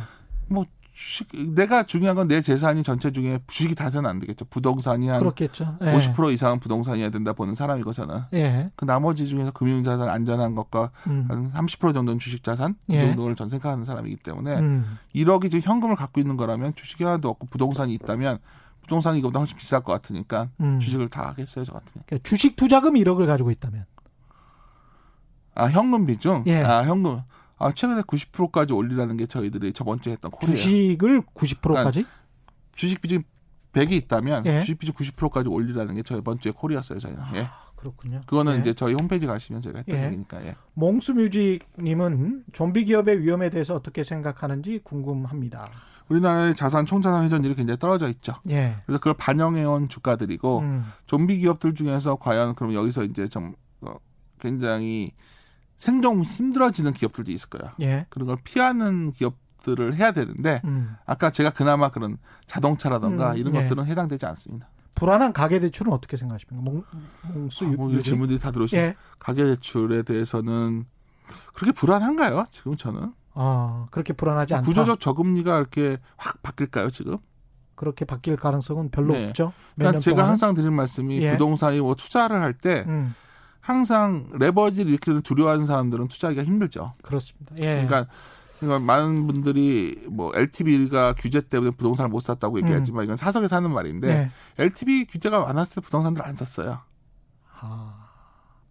[0.49, 0.65] 뭐
[0.95, 4.45] 주식 내가 중요한 건 내 재산이 전체 중에 주식이 다서는 안 되겠죠.
[4.47, 5.77] 부동산이 한 그렇겠죠.
[5.83, 5.87] 예.
[5.93, 8.71] 50% 이상은 부동산이어야 된다 보는 사람이고 저는 예.
[8.77, 11.29] 그 나머지 중에서 금융자산 안전한 것과 음.
[11.53, 13.01] 한30% 정도는 주식자산 이 예.
[13.01, 14.99] 정도를 전 생각하는 사람이기 때문에 음.
[15.15, 18.39] 1억이 지금 현금을 갖고 있는 거라면 주식이 하나도 없고 부동산이 있다면
[18.83, 20.79] 부동산이 이거보다 훨씬 비쌀 것 같으니까 음.
[20.79, 22.05] 주식을 다 하겠어요 저 같으면.
[22.07, 23.85] 그러니까 주식 투자금 1억을 가지고 있다면.
[25.57, 26.45] 아 현금 비중?
[26.47, 26.63] 예.
[26.63, 27.21] 아 현금.
[27.65, 30.55] 아 최근에 90%까지 올리라는 게 저희들이 저번 주에 했던 콜이에요.
[30.55, 32.05] 주식을 90%까지?
[32.77, 33.23] 주식 비중
[33.73, 34.61] 100이 있다면 예.
[34.61, 37.23] 주식 비중 90%까지 올리라는 게 저번 주에 콜이었어요 저희는.
[37.37, 37.49] 예.
[37.77, 38.21] 그렇군요.
[38.27, 38.61] 그거는 예.
[38.61, 40.07] 이제 저희 홈페이지 가시면 저희가 했던 예.
[40.09, 40.45] 얘기니까.
[40.45, 40.57] 예.
[40.75, 45.67] 몽수뮤직님은 좀비 기업의 위험에 대해서 어떻게 생각하는지 궁금합니다.
[46.11, 48.35] 우리나라의 자산 총자산 회전율이 굉장히 떨어져 있죠.
[48.51, 48.77] 예.
[48.85, 50.85] 그래서 그걸 반영해온 주가들이고 음.
[51.07, 53.95] 좀비 기업들 중에서 과연 그럼 여기서 이제 좀 어,
[54.39, 55.13] 굉장히
[55.85, 57.75] 생존 힘들어지는 기업들도 있을 거예요.
[57.83, 58.07] 예.
[58.09, 60.97] 그런 걸 피하는 기업들을 해야 되는데 음.
[61.05, 62.17] 아까 제가 그나마 그런
[62.47, 63.63] 자동차라던가 음, 이런 예.
[63.63, 64.67] 것들은 해당되지 않습니다.
[64.95, 66.63] 불안한 가계 대출은 어떻게 생각하십니까?
[66.65, 66.85] 몽,
[67.35, 68.79] 몽수 아, 뭐 질문들이 다 들어오시죠.
[68.79, 68.95] 예.
[69.19, 70.87] 가계 대출에 대해서는
[71.53, 72.47] 그렇게 불안한가요?
[72.51, 74.65] 지금 저는 아, 그렇게 불안하지 않다.
[74.67, 76.89] 구조적 저금리가 이렇게 확 바뀔까요?
[76.91, 77.19] 지금?
[77.75, 79.27] 그렇게 바뀔 가능성은 별로 네.
[79.29, 79.53] 없죠.
[79.75, 80.31] 몇 그러니까 년 제가 동안은.
[80.31, 81.33] 항상 드리는 말씀이 예.
[81.33, 83.15] 부동산이 뭐 투자를 할때 음,
[83.65, 86.93] 항상 레버지를 이렇게 두려워하는 사람들은 투자하기가 힘들죠.
[87.03, 87.55] 그렇습니다.
[87.61, 87.87] 예.
[87.87, 88.07] 그러니까,
[88.61, 94.07] 그러니까 많은 분들이 뭐 LTV가 규제 때문에 부동산을 못 샀다고 얘기하지만 이건 사석에 사는 말인데
[94.07, 94.31] 네.
[94.59, 96.81] LTV 규제가 많았을 때 부동산들을 안 샀어요.
[97.59, 98.11] 아,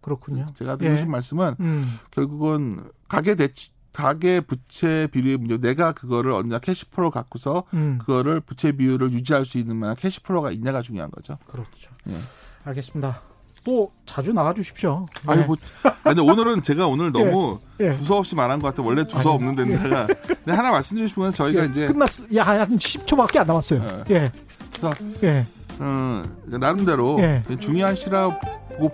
[0.00, 0.46] 그렇군요.
[0.54, 0.96] 제가 드리고 예.
[0.96, 7.10] 싶은 말씀은 음, 결국은 가계 대출 가계 부채 비율의 문제 내가 그거를 언제나 cash flow
[7.10, 11.36] 갖고서 음, 그거를 부채 비율을 유지할 수 있는 만한 cash flow가 있냐가 중요한 거죠.
[11.48, 11.90] 그렇죠.
[12.10, 12.16] 예.
[12.64, 13.33] 알겠습니다.
[13.64, 15.06] 또 자주 나와 주십시오.
[15.26, 15.46] 아니 네.
[15.46, 15.56] 뭐
[16.04, 17.90] 아니, 오늘은 제가 오늘 너무 예.
[17.90, 18.86] 두서 없이 말한 것 같아요.
[18.86, 22.42] 원래 두서 아니, 없는 데다가 근데 하나 말씀드리고 싶은 건 저희가 예, 이제 끝났 야,
[22.42, 24.04] 한 10초밖에 안 남았어요.
[24.10, 24.30] 예.
[24.70, 24.94] 그래서
[25.24, 25.46] 예.
[25.78, 27.42] 어, 나름대로 예.
[27.58, 28.38] 중요한 시라고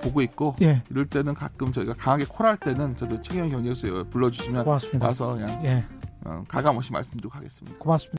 [0.00, 0.82] 보고 있고 예.
[0.90, 5.06] 이럴 때는 가끔 저희가 강하게 콜할 때는 저도 최경 경제에서 불러주시면 고맙습니다.
[5.06, 5.84] 와서 그냥 예.
[6.24, 7.78] 어, 가감 없이 말씀드리고 가겠습니다.
[7.78, 8.18] 고맙습니다.